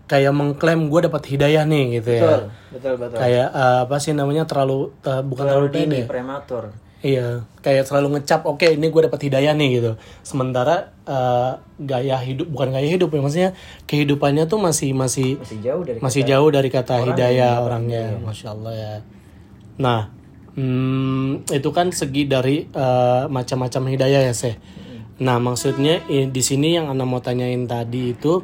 kayak 0.08 0.32
mengklaim 0.34 0.88
gue 0.88 1.00
dapat 1.06 1.22
hidayah 1.30 1.62
nih 1.68 2.00
gitu 2.00 2.10
ya. 2.16 2.22
Betul, 2.26 2.42
betul, 2.74 2.94
betul. 2.98 3.18
Kayak 3.20 3.48
eh, 3.54 3.78
apa 3.86 3.96
sih 4.02 4.12
namanya 4.16 4.44
terlalu 4.48 4.90
eh, 5.04 5.22
bukan 5.22 5.46
terlalu, 5.46 5.66
Terlalu 5.70 5.76
dini, 5.78 5.98
pede. 6.02 6.10
prematur. 6.10 6.64
Iya, 6.98 7.46
kayak 7.62 7.86
selalu 7.86 8.18
ngecap, 8.18 8.42
oke 8.42 8.66
ini 8.74 8.90
gue 8.90 9.02
dapat 9.06 9.30
hidayah 9.30 9.54
nih 9.54 9.68
gitu. 9.78 9.92
Sementara 10.26 10.90
eh, 11.06 11.52
gaya 11.78 12.18
hidup 12.18 12.50
bukan 12.50 12.74
gaya 12.74 12.90
hidup 12.90 13.14
ya, 13.14 13.20
maksudnya 13.22 13.50
kehidupannya 13.86 14.50
tuh 14.50 14.58
masih 14.58 14.90
masih 14.92 15.38
Masih 15.38 15.62
jauh 15.62 15.82
dari 15.86 15.98
masih 16.02 16.22
kata- 16.26 16.30
jauh 16.34 16.48
dari 16.50 16.68
kata 16.74 16.92
orang 16.98 17.06
hidayah 17.14 17.50
yang 17.54 17.62
orangnya, 17.62 18.02
masya 18.18 18.48
Allah 18.50 18.74
ya. 18.74 18.94
Nah, 19.78 20.00
hmm, 20.58 21.46
itu 21.48 21.70
kan 21.70 21.94
segi 21.94 22.26
dari 22.26 22.66
eh, 22.66 23.22
macam-macam 23.30 23.82
hidayah 23.94 24.26
ya 24.26 24.34
seh. 24.34 24.58
Nah, 25.22 25.38
maksudnya 25.38 26.02
i- 26.10 26.26
di 26.26 26.42
sini 26.42 26.74
yang 26.74 26.90
anda 26.90 27.06
mau 27.06 27.22
tanyain 27.22 27.62
tadi 27.64 28.10
itu 28.10 28.42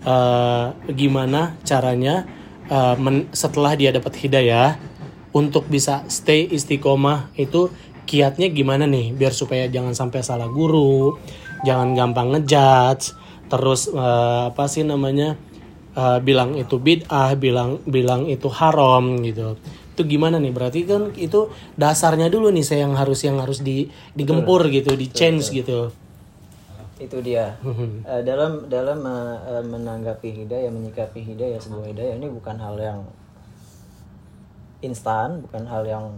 eh, 0.00 0.66
gimana 0.90 1.60
caranya 1.62 2.24
eh, 2.64 2.96
men- 2.96 3.28
setelah 3.36 3.76
dia 3.76 3.92
dapat 3.92 4.16
hidayah 4.16 4.80
untuk 5.30 5.68
bisa 5.68 6.02
stay 6.10 6.48
istiqomah 6.50 7.30
itu 7.38 7.70
kiatnya 8.10 8.50
gimana 8.50 8.90
nih 8.90 9.14
biar 9.14 9.30
supaya 9.30 9.70
jangan 9.70 9.94
sampai 9.94 10.18
salah 10.26 10.50
guru, 10.50 11.14
jangan 11.62 11.94
gampang 11.94 12.34
ngejudge, 12.34 13.14
terus 13.46 13.86
eh, 13.86 14.42
apa 14.50 14.66
sih 14.66 14.82
namanya 14.82 15.38
eh, 15.94 16.18
bilang 16.18 16.58
itu 16.58 16.82
bid'ah, 16.82 17.38
bilang 17.38 17.78
bilang 17.86 18.26
itu 18.26 18.50
haram 18.50 19.22
gitu. 19.22 19.54
Itu 19.94 20.02
gimana 20.02 20.42
nih? 20.42 20.50
Berarti 20.50 20.80
kan 20.90 21.14
itu 21.14 21.54
dasarnya 21.78 22.26
dulu 22.26 22.50
nih 22.50 22.66
saya 22.66 22.90
yang 22.90 22.98
harus 22.98 23.22
yang 23.22 23.38
harus 23.38 23.62
di 23.62 23.86
digempur 24.18 24.66
gitu, 24.66 24.98
di 24.98 25.06
change 25.06 25.54
gitu. 25.54 25.94
itu 27.00 27.16
dia 27.24 27.56
Eh, 28.04 28.22
dalam 28.28 28.68
dalam 28.68 29.00
eh, 29.00 29.64
menanggapi 29.64 30.44
hidayah 30.44 30.68
menyikapi 30.68 31.24
hidayah 31.24 31.56
sebuah 31.56 31.88
hidayah 31.96 32.20
ini 32.20 32.28
bukan 32.28 32.60
hal 32.60 32.76
yang 32.76 33.00
instan 34.84 35.40
bukan 35.40 35.64
hal 35.64 35.88
yang 35.88 36.12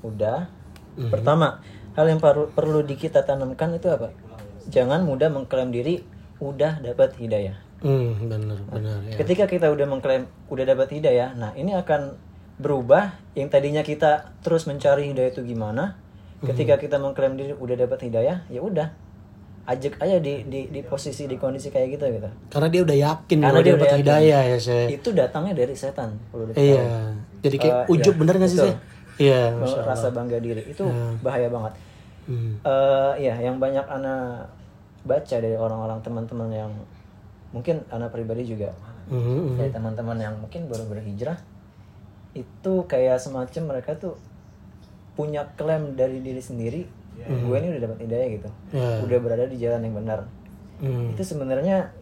mudah 0.00 0.48
pertama 0.96 1.58
hal 1.92 2.06
yang 2.06 2.18
perlu 2.18 2.48
perlu 2.48 2.80
di 2.80 2.94
kita 2.94 3.22
tanamkan 3.22 3.72
itu 3.72 3.86
apa 3.86 4.10
jangan 4.66 5.02
mudah 5.02 5.28
mengklaim 5.28 5.68
diri 5.68 6.02
udah 6.38 6.78
dapat 6.80 7.14
hidayah 7.16 7.58
Hmm, 7.78 8.16
benar 8.24 8.56
benar 8.66 8.96
ya. 9.04 9.12
ketika 9.14 9.44
kita 9.44 9.68
udah 9.68 9.84
mengklaim 9.84 10.24
udah 10.48 10.64
dapat 10.64 10.88
hidayah 10.90 11.34
nah 11.34 11.52
ini 11.52 11.74
akan 11.74 12.16
berubah 12.54 13.12
yang 13.32 13.46
tadinya 13.46 13.80
kita 13.80 14.32
terus 14.40 14.64
mencari 14.64 15.10
hidayah 15.10 15.30
itu 15.30 15.44
gimana 15.44 16.00
ketika 16.40 16.76
kita 16.76 16.96
mengklaim 16.96 17.34
diri 17.34 17.52
udah 17.52 17.76
dapat 17.76 17.98
hidayah 18.02 18.40
ya 18.48 18.60
udah 18.60 18.88
ajak 19.64 19.96
aja 19.96 20.16
di, 20.18 20.44
di 20.44 20.68
di 20.68 20.80
posisi 20.80 21.24
di 21.24 21.36
kondisi 21.36 21.68
kayak 21.68 21.88
gitu 21.90 22.04
gitu 22.10 22.28
Karena 22.48 22.68
dia 22.68 22.80
udah 22.80 22.96
yakin 23.02 23.38
Karena 23.38 23.58
dia 23.58 23.64
dia 23.64 23.74
dapat 23.74 23.88
hidayah 23.98 24.40
ya 24.46 24.58
saya. 24.58 24.86
itu 24.88 25.08
datangnya 25.10 25.54
dari 25.54 25.72
setan. 25.72 26.20
Iya. 26.52 26.84
Jadi 27.40 27.56
kayak 27.58 27.76
Eh, 27.82 27.92
ujub 27.92 28.12
iya, 28.12 28.20
bener 28.20 28.34
gak 28.38 28.50
sih 28.50 28.60
saya? 28.60 28.76
Allah. 29.16 29.84
rasa 29.86 30.10
bangga 30.10 30.38
diri 30.38 30.62
itu 30.64 30.84
bahaya 31.20 31.48
banget 31.48 31.74
Hmm. 32.24 32.56
eh 32.58 33.12
ya 33.20 33.36
yang 33.36 33.60
banyak 33.60 33.84
anak 33.84 34.48
baca 35.02 35.36
dari 35.36 35.52
orang-orang 35.54 36.00
teman-teman 36.00 36.48
yang 36.48 36.72
mungkin 37.50 37.84
anak 37.88 38.08
pribadi 38.10 38.48
juga 38.48 38.72
Hmm, 39.04 39.54
dari 39.54 39.68
teman-teman 39.68 40.16
yang 40.16 40.32
mungkin 40.34 40.64
baru 40.64 40.88
berhijrah 40.88 41.36
itu 42.32 42.72
kayak 42.84 43.20
semacam 43.20 43.62
mereka 43.68 43.92
tuh 43.94 44.16
punya 45.12 45.44
klaim 45.54 45.92
dari 45.92 46.18
diri 46.18 46.40
sendiri 46.40 46.88
gue 47.20 47.54
ini 47.54 47.68
udah 47.70 47.82
dapat 47.84 47.98
hidayah 48.02 48.28
gitu 48.32 48.48
Ya. 48.72 48.98
udah 49.00 49.18
berada 49.20 49.44
di 49.44 49.56
jalan 49.56 49.84
yang 49.84 49.94
benar 49.94 50.24
Hmm. 50.80 51.12
itu 51.12 51.22
sebenarnya 51.22 51.92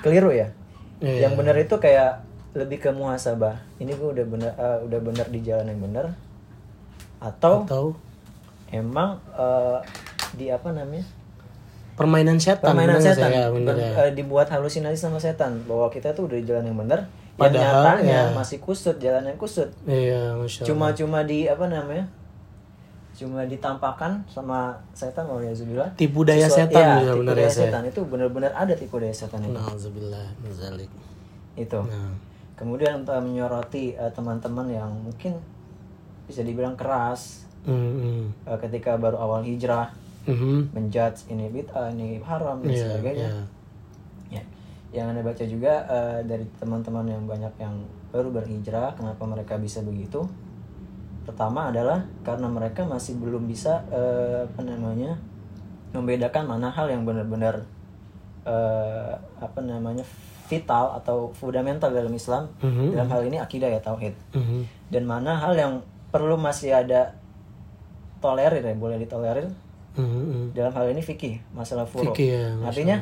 keliru 0.00 0.30
ya 0.30 0.48
Iya. 0.98 1.26
yang 1.26 1.34
benar 1.34 1.54
itu 1.54 1.74
kayak 1.74 2.22
lebih 2.52 2.78
ke 2.78 2.90
muhasabah 2.90 3.54
ini 3.76 3.90
gue 3.90 4.08
udah 4.10 4.26
benar 4.26 4.52
eh, 4.52 4.78
udah 4.82 5.00
benar 5.00 5.26
di 5.26 5.40
jalan 5.40 5.66
yang 5.66 5.80
benar 5.82 6.06
atau 7.18 7.62
Atau 7.62 7.84
emang 8.68 9.18
eh, 9.32 9.78
di 10.34 10.48
apa 10.48 10.70
namanya 10.70 11.04
permainan 11.94 12.38
setan. 12.38 12.62
permainan 12.64 12.96
bener 12.96 13.06
setan 13.10 13.28
saya? 13.28 13.44
Bener 13.50 13.74
Ben- 13.74 13.82
ya. 13.84 13.90
eh, 14.00 14.12
dibuat 14.14 14.46
halusinasi 14.46 14.94
sama 14.96 15.18
setan 15.18 15.58
bahwa 15.64 15.88
kita 15.88 16.12
tuh 16.12 16.26
udah 16.26 16.36
di 16.36 16.46
jalan 16.46 16.64
yang 16.64 16.78
benar 16.78 17.00
yang 17.02 17.54
Padahal, 17.54 17.82
nyatanya 17.98 18.20
ya. 18.24 18.34
masih 18.34 18.58
kusut 18.58 18.96
jalan 18.98 19.22
yang 19.24 19.36
kusut 19.36 19.70
Iya, 19.84 20.34
masya 20.34 20.58
Allah. 20.58 20.68
cuma-cuma 20.68 21.18
di 21.22 21.46
apa 21.46 21.66
namanya 21.66 22.06
cuma 23.12 23.42
ditampakkan 23.44 24.22
sama 24.26 24.78
setan 24.92 25.26
mau 25.26 25.38
ya 25.38 25.50
Tipu 25.98 26.22
daya 26.22 26.46
setan 26.46 27.02
ya, 27.02 27.10
tipu 27.10 27.18
bener 27.18 27.34
daya 27.34 27.46
ya, 27.46 27.50
setan 27.50 27.82
itu 27.82 28.00
benar-benar 28.06 28.54
ada 28.54 28.70
tipu 28.72 28.98
daya 28.98 29.10
setan 29.10 29.42
itu 29.42 29.50
Nauzubillah 29.52 30.22
zalik. 30.48 30.86
itu 31.54 31.80
Nah. 31.82 32.14
Kemudian 32.58 33.00
untuk 33.00 33.14
menyoroti 33.22 33.94
eh, 33.94 34.10
teman-teman 34.10 34.66
yang 34.66 34.90
mungkin 34.92 35.38
bisa 36.26 36.42
dibilang 36.42 36.74
keras 36.74 37.46
Hmm, 37.62 37.74
hmm. 37.74 38.22
eh, 38.46 38.58
ketika 38.60 38.94
baru 38.94 39.18
awal 39.18 39.42
hijrah 39.42 39.90
Mhm. 40.28 40.76
menjudge 40.76 41.32
ini 41.32 41.48
bid'ah 41.48 41.88
ini 41.88 42.20
haram 42.20 42.60
dan 42.60 42.68
Iya, 42.68 42.84
sebagainya 42.84 43.28
iya. 43.32 43.42
ya 44.38 44.42
yang 44.92 45.12
anda 45.12 45.24
baca 45.24 45.40
juga 45.40 45.84
eh, 45.88 46.20
dari 46.22 46.44
teman-teman 46.60 47.08
yang 47.08 47.24
banyak 47.24 47.54
yang 47.56 47.74
baru 48.08 48.28
berhijrah 48.30 48.92
kenapa 48.92 49.24
mereka 49.24 49.56
bisa 49.56 49.80
begitu 49.80 50.24
pertama 51.24 51.68
adalah 51.68 52.04
karena 52.24 52.48
mereka 52.48 52.84
masih 52.84 53.16
belum 53.16 53.44
bisa 53.44 53.84
eh, 53.88 54.44
apa 54.44 54.60
namanya 54.64 55.16
membedakan 55.92 56.44
mana 56.44 56.68
hal 56.68 56.88
yang 56.88 57.04
benar-benar 57.04 57.64
eh, 58.44 59.12
apa 59.40 59.60
namanya 59.60 60.04
vital 60.48 60.96
atau 60.96 61.28
fundamental 61.30 61.88
dalam 61.88 62.10
Islam 62.10 62.48
Mhm. 62.58 62.92
dalam 62.92 63.08
hal 63.08 63.22
ini 63.22 63.36
akidah 63.36 63.68
ya 63.68 63.78
tauhid 63.78 64.16
Mhm. 64.32 64.60
dan 64.88 65.02
mana 65.04 65.36
hal 65.36 65.52
yang 65.52 65.78
perlu 66.08 66.34
masih 66.34 66.72
ada 66.72 67.12
tolerir 68.18 68.58
ya 68.60 68.74
boleh 68.74 68.96
ditolerir 68.96 69.46
Mhm. 69.94 70.52
dalam 70.52 70.72
hal 70.72 70.88
ini 70.88 70.98
fikih 70.98 71.38
masalah 71.52 71.84
furu 71.84 72.10
Fikih 72.10 72.28
ya, 72.32 72.44
Masya 72.56 72.66
artinya 72.66 72.96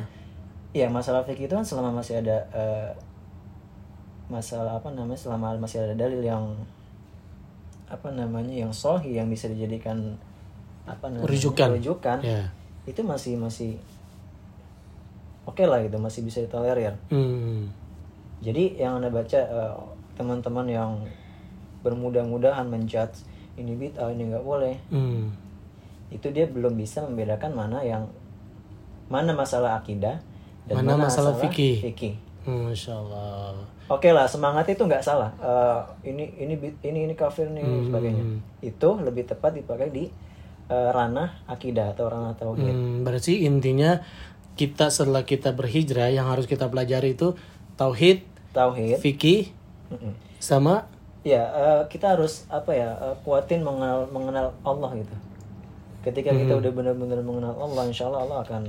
ya 0.73 0.87
masalah 0.87 1.23
fikih 1.23 1.47
itu 1.47 1.55
kan 1.55 1.63
selama 1.63 1.89
masih 1.95 2.19
ada 2.19 2.37
eh, 2.51 2.91
masalah 4.27 4.75
apa 4.75 4.91
namanya 4.91 5.15
selama 5.15 5.55
masih 5.55 5.79
ada 5.81 5.95
dalil 5.95 6.19
yang 6.19 6.43
apa 7.87 8.11
namanya 8.11 8.51
yang 8.51 8.69
sohi 8.69 9.15
yang 9.15 9.31
bisa 9.31 9.47
dijadikan 9.47 10.19
apa 10.83 11.07
namanya 11.07 11.31
Rujukan. 11.31 11.67
rujukan, 11.79 12.17
Ya. 12.19 12.51
itu 12.83 12.99
masih 12.99 13.39
masih 13.39 13.79
oke 15.47 15.63
lah 15.63 15.79
gitu 15.79 15.97
masih 15.97 16.21
bisa 16.21 16.39
ditolerir 16.39 16.93
Hmm. 17.07 17.71
jadi 18.39 18.77
yang 18.77 18.99
anda 18.99 19.09
baca 19.09 19.39
eh, 19.39 19.73
teman-teman 20.13 20.67
yang 20.67 20.91
bermudah-mudahan 21.79 22.65
menjudge 22.65 23.23
ini 23.55 23.73
bid'ah 23.73 24.11
ini 24.11 24.29
nggak 24.29 24.43
boleh 24.43 24.75
Hmm. 24.89 25.31
itu 26.09 26.27
dia 26.29 26.45
belum 26.45 26.75
bisa 26.75 27.01
membedakan 27.01 27.51
mana 27.51 27.79
yang 27.81 28.05
mana 29.07 29.31
masalah 29.31 29.79
akidah 29.79 30.19
dan 30.67 30.75
Mana 30.77 30.99
masalah 30.99 31.31
fikih. 31.37 31.79
fikih. 31.81 32.13
Hmm, 32.43 32.67
Masya 32.67 32.91
Allah. 32.93 33.55
Oke 33.87 34.11
lah 34.11 34.27
semangat 34.27 34.67
itu 34.67 34.79
nggak 34.79 34.99
salah. 34.99 35.31
Eh, 35.37 35.79
ini 36.05 36.27
ini 36.37 36.55
ini 36.81 37.07
ini 37.07 37.13
kafir 37.13 37.47
nih 37.47 37.63
Hmm. 37.63 37.87
sebagainya. 37.87 38.23
Itu 38.61 38.99
lebih 38.99 39.23
tepat 39.25 39.55
dipakai 39.55 39.87
di 39.89 40.11
eh, 40.67 40.89
ranah 40.91 41.47
akidah 41.47 41.95
atau 41.95 42.11
ranah 42.11 42.35
tauhid. 42.35 42.67
Hmm, 42.67 42.99
berarti 43.01 43.47
intinya 43.47 43.95
kita 44.57 44.89
setelah 44.89 45.21
kita 45.21 45.53
berhijrah 45.53 46.09
yang 46.09 46.25
harus 46.25 46.43
kita 46.43 46.65
pelajari 46.65 47.13
itu 47.13 47.37
tauhid, 47.77 48.25
Tauhid. 48.51 48.97
fikih, 48.97 49.53
Mm-mm. 49.87 50.17
sama 50.37 50.89
Ya 51.21 51.43
eh, 51.43 51.81
kita 51.87 52.15
harus 52.15 52.47
apa 52.47 52.71
ya 52.71 52.95
eh, 52.97 53.15
kuatin 53.21 53.59
mengenal 53.61 54.07
mengenal 54.09 54.55
Allah 54.63 54.95
gitu. 54.95 55.11
Ketika 56.01 56.31
kita 56.31 56.55
Hmm. 56.55 56.61
udah 56.63 56.71
benar-benar 56.71 57.19
mengenal 57.19 57.53
Allah, 57.53 57.83
insya 57.83 58.07
Allah 58.07 58.23
Allah 58.23 58.39
akan 58.41 58.63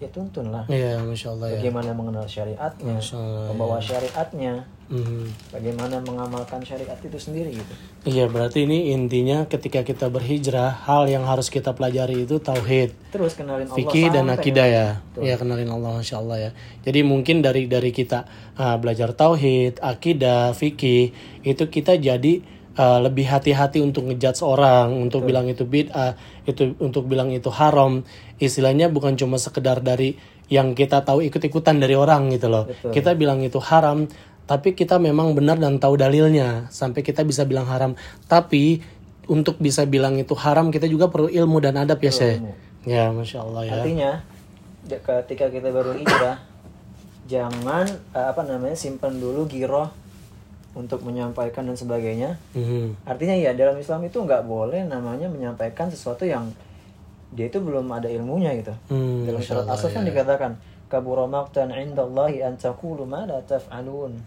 ya 0.00 0.08
tuntun 0.08 0.48
lah. 0.48 0.64
ya 0.66 0.96
masya 1.04 1.36
Allah 1.36 1.52
ya. 1.52 1.60
Bagaimana 1.60 1.90
mengenal 1.92 2.24
syariatnya, 2.24 2.96
Allah, 2.96 3.52
membawa 3.52 3.76
syariatnya, 3.76 4.64
Hmm. 4.90 5.30
bagaimana 5.54 6.02
mengamalkan 6.02 6.66
syariat 6.66 6.98
itu 6.98 7.14
sendiri 7.14 7.54
gitu. 7.54 7.72
Iya 8.10 8.26
berarti 8.26 8.66
ini 8.66 8.90
intinya 8.90 9.46
ketika 9.46 9.86
kita 9.86 10.10
berhijrah 10.10 10.82
hal 10.82 11.06
yang 11.06 11.22
harus 11.22 11.46
kita 11.46 11.78
pelajari 11.78 12.26
itu 12.26 12.42
tauhid, 12.42 12.90
Terus 13.14 13.38
kenalin 13.38 13.70
Allah 13.70 13.78
fikih 13.78 14.10
dan 14.10 14.26
akidah 14.26 14.66
ya. 14.66 14.86
Ya 15.22 15.38
kenalin 15.38 15.70
Allah 15.70 16.02
Masya 16.02 16.18
Allah 16.18 16.38
ya. 16.42 16.50
Jadi 16.82 17.06
mungkin 17.06 17.38
dari 17.38 17.70
dari 17.70 17.94
kita 17.94 18.26
ah, 18.58 18.82
belajar 18.82 19.14
tauhid, 19.14 19.78
akidah, 19.78 20.58
fikih 20.58 21.14
itu 21.46 21.64
kita 21.70 21.94
jadi 21.94 22.42
ah, 22.80 22.98
lebih 23.04 23.28
hati-hati 23.28 23.84
untuk 23.84 24.08
ngejudge 24.08 24.40
orang, 24.40 24.96
untuk 24.96 25.28
bilang 25.28 25.44
itu 25.52 25.68
bid'ah, 25.68 26.16
itu 26.48 26.72
untuk 26.80 27.04
bilang 27.04 27.28
itu 27.28 27.52
haram. 27.52 28.00
Istilahnya 28.40 28.88
bukan 28.88 29.20
cuma 29.20 29.36
sekedar 29.36 29.84
dari 29.84 30.16
yang 30.48 30.72
kita 30.72 31.04
tahu 31.04 31.20
ikut-ikutan 31.28 31.76
dari 31.76 31.92
orang 31.92 32.32
gitu 32.32 32.48
loh. 32.48 32.64
Kita 32.88 33.12
bilang 33.12 33.44
itu 33.44 33.60
haram, 33.60 34.08
tapi 34.48 34.72
kita 34.72 34.96
memang 34.96 35.36
benar 35.36 35.60
dan 35.60 35.76
tahu 35.76 36.00
dalilnya 36.00 36.72
sampai 36.72 37.04
kita 37.04 37.20
bisa 37.22 37.44
bilang 37.44 37.68
haram. 37.68 37.94
Tapi 38.26 38.80
untuk 39.30 39.60
bisa 39.62 39.86
bilang 39.86 40.18
itu 40.18 40.34
haram 40.34 40.74
kita 40.74 40.90
juga 40.90 41.06
perlu 41.06 41.30
ilmu 41.30 41.60
dan 41.62 41.78
adab 41.78 42.00
ya, 42.02 42.10
Syekh. 42.10 42.42
Ya, 42.88 43.12
masya 43.12 43.44
Allah 43.44 43.62
ya. 43.68 43.72
Artinya 43.78 44.10
ketika 44.88 45.52
kita 45.52 45.68
baru 45.70 45.94
hijrah 45.94 46.42
jangan 47.30 47.86
eh, 48.10 48.26
apa 48.26 48.42
namanya 48.42 48.74
simpan 48.74 49.22
dulu 49.22 49.46
giroh 49.46 49.86
untuk 50.74 51.02
menyampaikan 51.02 51.66
dan 51.66 51.74
sebagainya. 51.74 52.38
Mhm. 52.54 53.02
Artinya 53.02 53.34
ya 53.34 53.50
dalam 53.54 53.74
Islam 53.78 54.06
itu 54.06 54.22
nggak 54.22 54.46
boleh 54.46 54.86
namanya 54.86 55.26
menyampaikan 55.26 55.90
sesuatu 55.90 56.22
yang 56.22 56.46
dia 57.30 57.46
itu 57.46 57.58
belum 57.62 57.86
ada 57.90 58.10
ilmunya 58.10 58.54
gitu. 58.58 58.74
Hmm, 58.90 59.22
dalam 59.26 59.38
Allah, 59.38 59.74
Asaf 59.74 59.90
kan 59.94 60.02
dikatakan 60.02 60.58
kabura 60.90 61.26
maqtan 61.30 61.70
indallahi 61.70 62.42
an 62.42 62.58
taqulu 62.58 63.06
ma 63.06 63.22
la 63.26 63.38
taf'alun. 63.42 64.18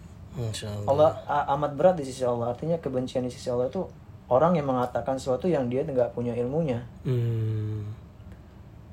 Allah. 0.88 1.14
Amat 1.52 1.76
berat 1.78 1.94
di 2.00 2.04
sisi 2.04 2.24
Allah. 2.26 2.50
Artinya 2.52 2.80
kebencian 2.80 3.22
di 3.22 3.32
sisi 3.32 3.48
Allah 3.52 3.68
itu 3.68 3.84
orang 4.32 4.56
yang 4.56 4.66
mengatakan 4.68 5.20
sesuatu 5.20 5.46
yang 5.46 5.68
dia 5.68 5.84
nggak 5.84 6.16
punya 6.16 6.32
ilmunya 6.32 6.80
Hmm. 7.04 7.84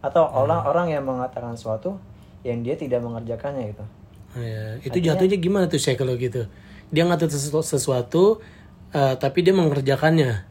atau 0.04 0.28
orang-orang 0.28 0.92
yang 0.92 1.04
mengatakan 1.08 1.56
sesuatu 1.56 1.96
yang 2.44 2.66
dia 2.66 2.76
tidak 2.76 3.00
mengerjakannya 3.06 3.72
gitu. 3.72 3.86
Ya, 4.32 4.80
itu 4.84 4.98
jatuhnya 5.04 5.38
gimana 5.38 5.66
tuh 5.68 5.80
Syekh 5.80 6.00
kalau 6.04 6.16
gitu? 6.16 6.48
Dia 6.91 7.08
ngatur 7.08 7.32
sesu- 7.32 7.63
sesuatu, 7.63 8.43
eh, 8.91 9.15
tapi 9.15 9.41
dia 9.41 9.56
mengerjakannya. 9.56 10.45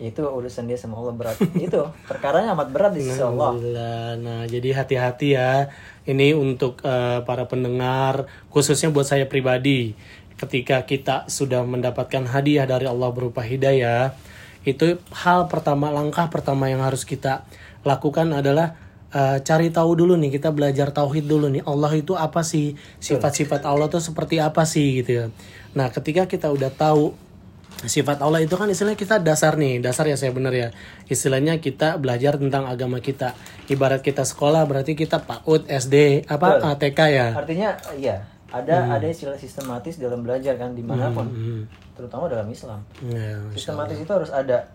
Itu 0.00 0.24
urusan 0.24 0.64
dia 0.64 0.80
sama 0.80 0.96
Allah 0.96 1.12
berat. 1.12 1.36
itu 1.66 1.82
perkaranya 2.08 2.56
amat 2.56 2.68
berat 2.72 2.92
di 2.96 3.04
sisi 3.04 3.20
Allah. 3.20 3.52
Nah, 4.16 4.42
jadi 4.48 4.72
hati-hati 4.72 5.36
ya. 5.36 5.68
Ini 6.08 6.32
untuk 6.32 6.80
eh, 6.86 7.20
para 7.26 7.44
pendengar, 7.44 8.30
khususnya 8.48 8.88
buat 8.88 9.04
saya 9.04 9.28
pribadi. 9.28 9.92
Ketika 10.40 10.88
kita 10.88 11.28
sudah 11.28 11.60
mendapatkan 11.68 12.24
hadiah 12.24 12.64
dari 12.64 12.88
Allah 12.88 13.12
berupa 13.12 13.44
hidayah, 13.44 14.16
itu 14.64 14.96
hal 15.12 15.52
pertama, 15.52 15.92
langkah 15.92 16.32
pertama 16.32 16.72
yang 16.72 16.80
harus 16.80 17.04
kita 17.04 17.44
lakukan 17.84 18.32
adalah 18.32 18.76
eh, 19.10 19.38
cari 19.42 19.68
tahu 19.70 19.90
dulu 19.94 20.14
nih. 20.16 20.30
Kita 20.34 20.50
belajar 20.50 20.90
tauhid 20.90 21.26
dulu 21.26 21.50
nih. 21.50 21.62
Allah 21.64 21.92
itu 21.94 22.14
apa 22.14 22.42
sih? 22.42 22.74
Sifat-sifat 22.98 23.62
Allah 23.64 23.86
tuh 23.86 24.00
seperti 24.00 24.38
apa 24.38 24.62
sih 24.64 25.02
gitu 25.02 25.10
ya. 25.12 25.24
Nah, 25.74 25.90
ketika 25.90 26.26
kita 26.26 26.50
udah 26.50 26.70
tahu 26.70 27.14
sifat 27.80 28.20
Allah 28.20 28.44
itu 28.44 28.52
kan 28.60 28.68
istilahnya 28.68 28.98
kita 28.98 29.16
dasar 29.24 29.56
nih 29.56 29.80
dasar 29.80 30.04
ya 30.04 30.12
saya 30.12 30.36
benar 30.36 30.52
ya 30.52 30.68
istilahnya 31.08 31.64
kita 31.64 31.96
belajar 31.96 32.36
tentang 32.36 32.68
agama 32.68 33.00
kita 33.00 33.32
ibarat 33.72 34.04
kita 34.04 34.20
sekolah 34.20 34.68
berarti 34.68 34.92
kita 34.92 35.24
PAUD 35.24 35.64
SD 35.64 36.28
apa 36.28 36.60
Betul. 36.60 36.76
ATK 36.76 37.00
ya 37.08 37.26
Artinya 37.32 37.70
iya, 37.96 38.20
ada 38.52 38.84
Hmm. 38.84 38.94
ada 39.00 39.06
istilah 39.08 39.38
sistematis 39.40 39.96
dalam 39.96 40.20
belajar 40.20 40.60
kan 40.60 40.76
di 40.76 40.84
mana 40.84 41.08
pun, 41.08 41.24
terutama 41.96 42.28
dalam 42.28 42.50
Islam. 42.50 42.82
ya, 43.06 43.38
Sistematis 43.54 43.96
itu 43.96 44.10
harus 44.12 44.28
ada. 44.28 44.68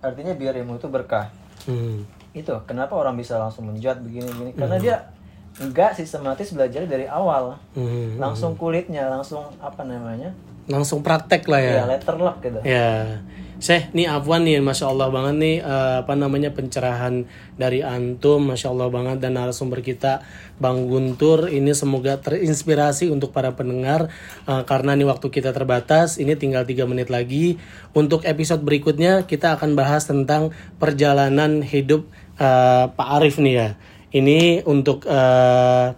Artinya 0.00 0.32
biar 0.32 0.54
ilmu 0.56 0.80
itu 0.80 0.88
berkah. 0.88 1.28
hmm. 1.68 2.21
Itu 2.32 2.52
kenapa 2.64 2.96
orang 2.96 3.14
bisa 3.14 3.36
langsung 3.36 3.68
menjat 3.68 4.00
begini-begini? 4.00 4.56
Karena 4.56 4.76
dia 4.80 4.96
enggak 5.60 5.92
sistematis 5.92 6.52
belajar 6.52 6.88
dari 6.88 7.04
awal, 7.04 7.60
Hmm. 7.76 8.16
langsung 8.16 8.56
kulitnya, 8.56 9.08
langsung 9.08 9.44
apa 9.60 9.84
namanya? 9.84 10.32
langsung 10.62 11.02
praktek 11.02 11.50
lah 11.50 11.58
ya 11.58 11.72
Ya, 11.74 11.84
letter 11.90 12.14
luck 12.22 12.38
gitu. 12.38 12.54
Ya, 12.62 13.18
Syekh, 13.58 13.90
nih 13.94 14.06
Afwan 14.06 14.46
nih, 14.46 14.62
masya 14.62 14.90
Allah 14.90 15.10
banget 15.10 15.34
nih 15.38 15.56
eh, 15.58 15.96
apa 16.06 16.14
namanya 16.14 16.54
pencerahan 16.54 17.26
dari 17.58 17.82
antum, 17.82 18.46
masya 18.46 18.70
Allah 18.70 18.86
banget 18.86 19.18
dan 19.18 19.34
narasumber 19.34 19.82
kita 19.82 20.22
Bang 20.58 20.86
Guntur 20.86 21.50
ini 21.50 21.74
semoga 21.74 22.18
terinspirasi 22.18 23.10
untuk 23.10 23.34
para 23.34 23.58
pendengar 23.58 24.06
eh, 24.46 24.62
karena 24.62 24.94
nih 24.94 25.10
waktu 25.10 25.34
kita 25.34 25.50
terbatas, 25.50 26.22
ini 26.22 26.38
tinggal 26.38 26.62
tiga 26.62 26.86
menit 26.86 27.10
lagi. 27.10 27.58
Untuk 27.90 28.22
episode 28.22 28.62
berikutnya 28.62 29.26
kita 29.26 29.58
akan 29.58 29.74
bahas 29.74 30.06
tentang 30.06 30.54
perjalanan 30.78 31.62
hidup 31.62 32.06
eh, 32.42 32.84
Pak 32.90 33.08
Arif 33.22 33.38
nih 33.38 33.54
ya. 33.54 33.68
Ini 34.10 34.66
untuk 34.66 35.06
eh, 35.06 35.94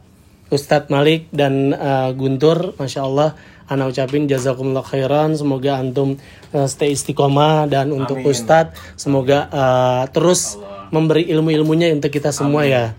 Ustadz 0.53 0.93
Malik 0.93 1.33
dan 1.33 1.73
eh, 1.73 2.11
Guntur, 2.13 2.77
masya 2.77 3.01
Allah, 3.03 3.35
ana 3.65 3.89
ucapin 3.89 4.29
jazakumullah 4.29 4.85
khairan. 4.85 5.35
Semoga 5.35 5.81
antum 5.81 6.21
eh, 6.53 6.69
stay 6.69 6.93
istiqomah 6.93 7.67
dan 7.67 7.91
untuk 7.91 8.21
Ustadz 8.23 8.77
semoga 8.95 9.49
eh, 9.49 10.03
terus 10.13 10.61
memberi 10.93 11.27
ilmu-ilmunya 11.27 11.91
untuk 11.91 12.13
kita 12.13 12.31
semua 12.31 12.69
ya. 12.69 12.95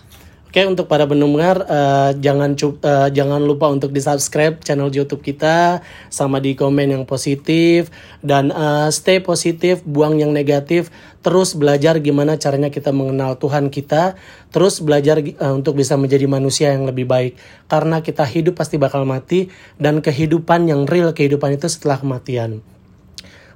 Oke 0.56 0.64
untuk 0.64 0.88
para 0.88 1.04
pendengar 1.04 1.68
eh, 1.68 2.16
jangan 2.24 2.56
eh, 2.56 3.10
jangan 3.12 3.44
lupa 3.44 3.68
untuk 3.68 3.92
di 3.92 4.00
subscribe 4.00 4.64
channel 4.64 4.88
YouTube 4.88 5.20
kita 5.20 5.84
sama 6.08 6.40
di 6.40 6.56
komen 6.56 6.96
yang 6.96 7.04
positif 7.04 7.92
dan 8.24 8.56
eh, 8.56 8.88
stay 8.88 9.20
positif 9.20 9.84
buang 9.84 10.16
yang 10.16 10.32
negatif 10.32 10.96
terus 11.20 11.60
belajar 11.60 12.00
gimana 12.00 12.40
caranya 12.40 12.72
kita 12.72 12.96
mengenal 12.96 13.36
Tuhan 13.36 13.68
kita 13.68 14.16
terus 14.56 14.80
belajar 14.80 15.20
eh, 15.20 15.36
untuk 15.52 15.76
bisa 15.76 16.00
menjadi 16.00 16.24
manusia 16.24 16.72
yang 16.72 16.88
lebih 16.88 17.04
baik 17.04 17.36
karena 17.68 18.00
kita 18.00 18.24
hidup 18.24 18.56
pasti 18.56 18.80
bakal 18.80 19.04
mati 19.04 19.52
dan 19.76 20.00
kehidupan 20.00 20.72
yang 20.72 20.88
real 20.88 21.12
kehidupan 21.12 21.60
itu 21.60 21.68
setelah 21.68 22.00
kematian. 22.00 22.64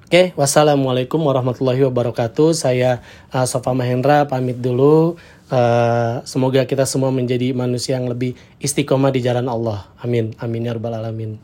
Oke, 0.09 0.33
wassalamualaikum 0.33 1.21
warahmatullahi 1.21 1.85
wabarakatuh. 1.85 2.57
Saya 2.57 2.97
uh, 3.29 3.45
Sofa 3.45 3.77
Mahendra 3.77 4.25
pamit 4.25 4.57
dulu. 4.57 5.21
Uh, 5.49 6.21
semoga 6.29 6.61
kita 6.69 6.85
semua 6.85 7.09
menjadi 7.09 7.57
manusia 7.57 7.97
yang 7.97 8.05
lebih 8.05 8.37
istiqomah 8.61 9.09
di 9.09 9.25
jalan 9.25 9.49
Allah. 9.49 9.89
Amin. 9.97 10.37
Amin 10.37 10.69
ya 10.69 10.77
rabbal 10.77 10.93
alamin. 10.93 11.41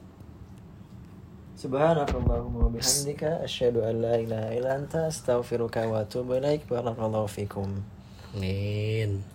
Subhanakallahumma 1.57 2.69
wa 2.69 2.69
bihamdika 2.69 3.41
asyhadu 3.41 3.81
an 3.81 4.05
la 4.05 4.21
ilaha 4.21 4.49
illa 4.53 4.69
anta 4.77 5.09
astaghfiruka 5.09 5.89
wa 5.89 6.05
atubu 6.05 6.37
ilaik. 6.37 6.69
Barakallahu 6.69 7.25
fikum. 7.25 7.81
Amin. 8.37 9.34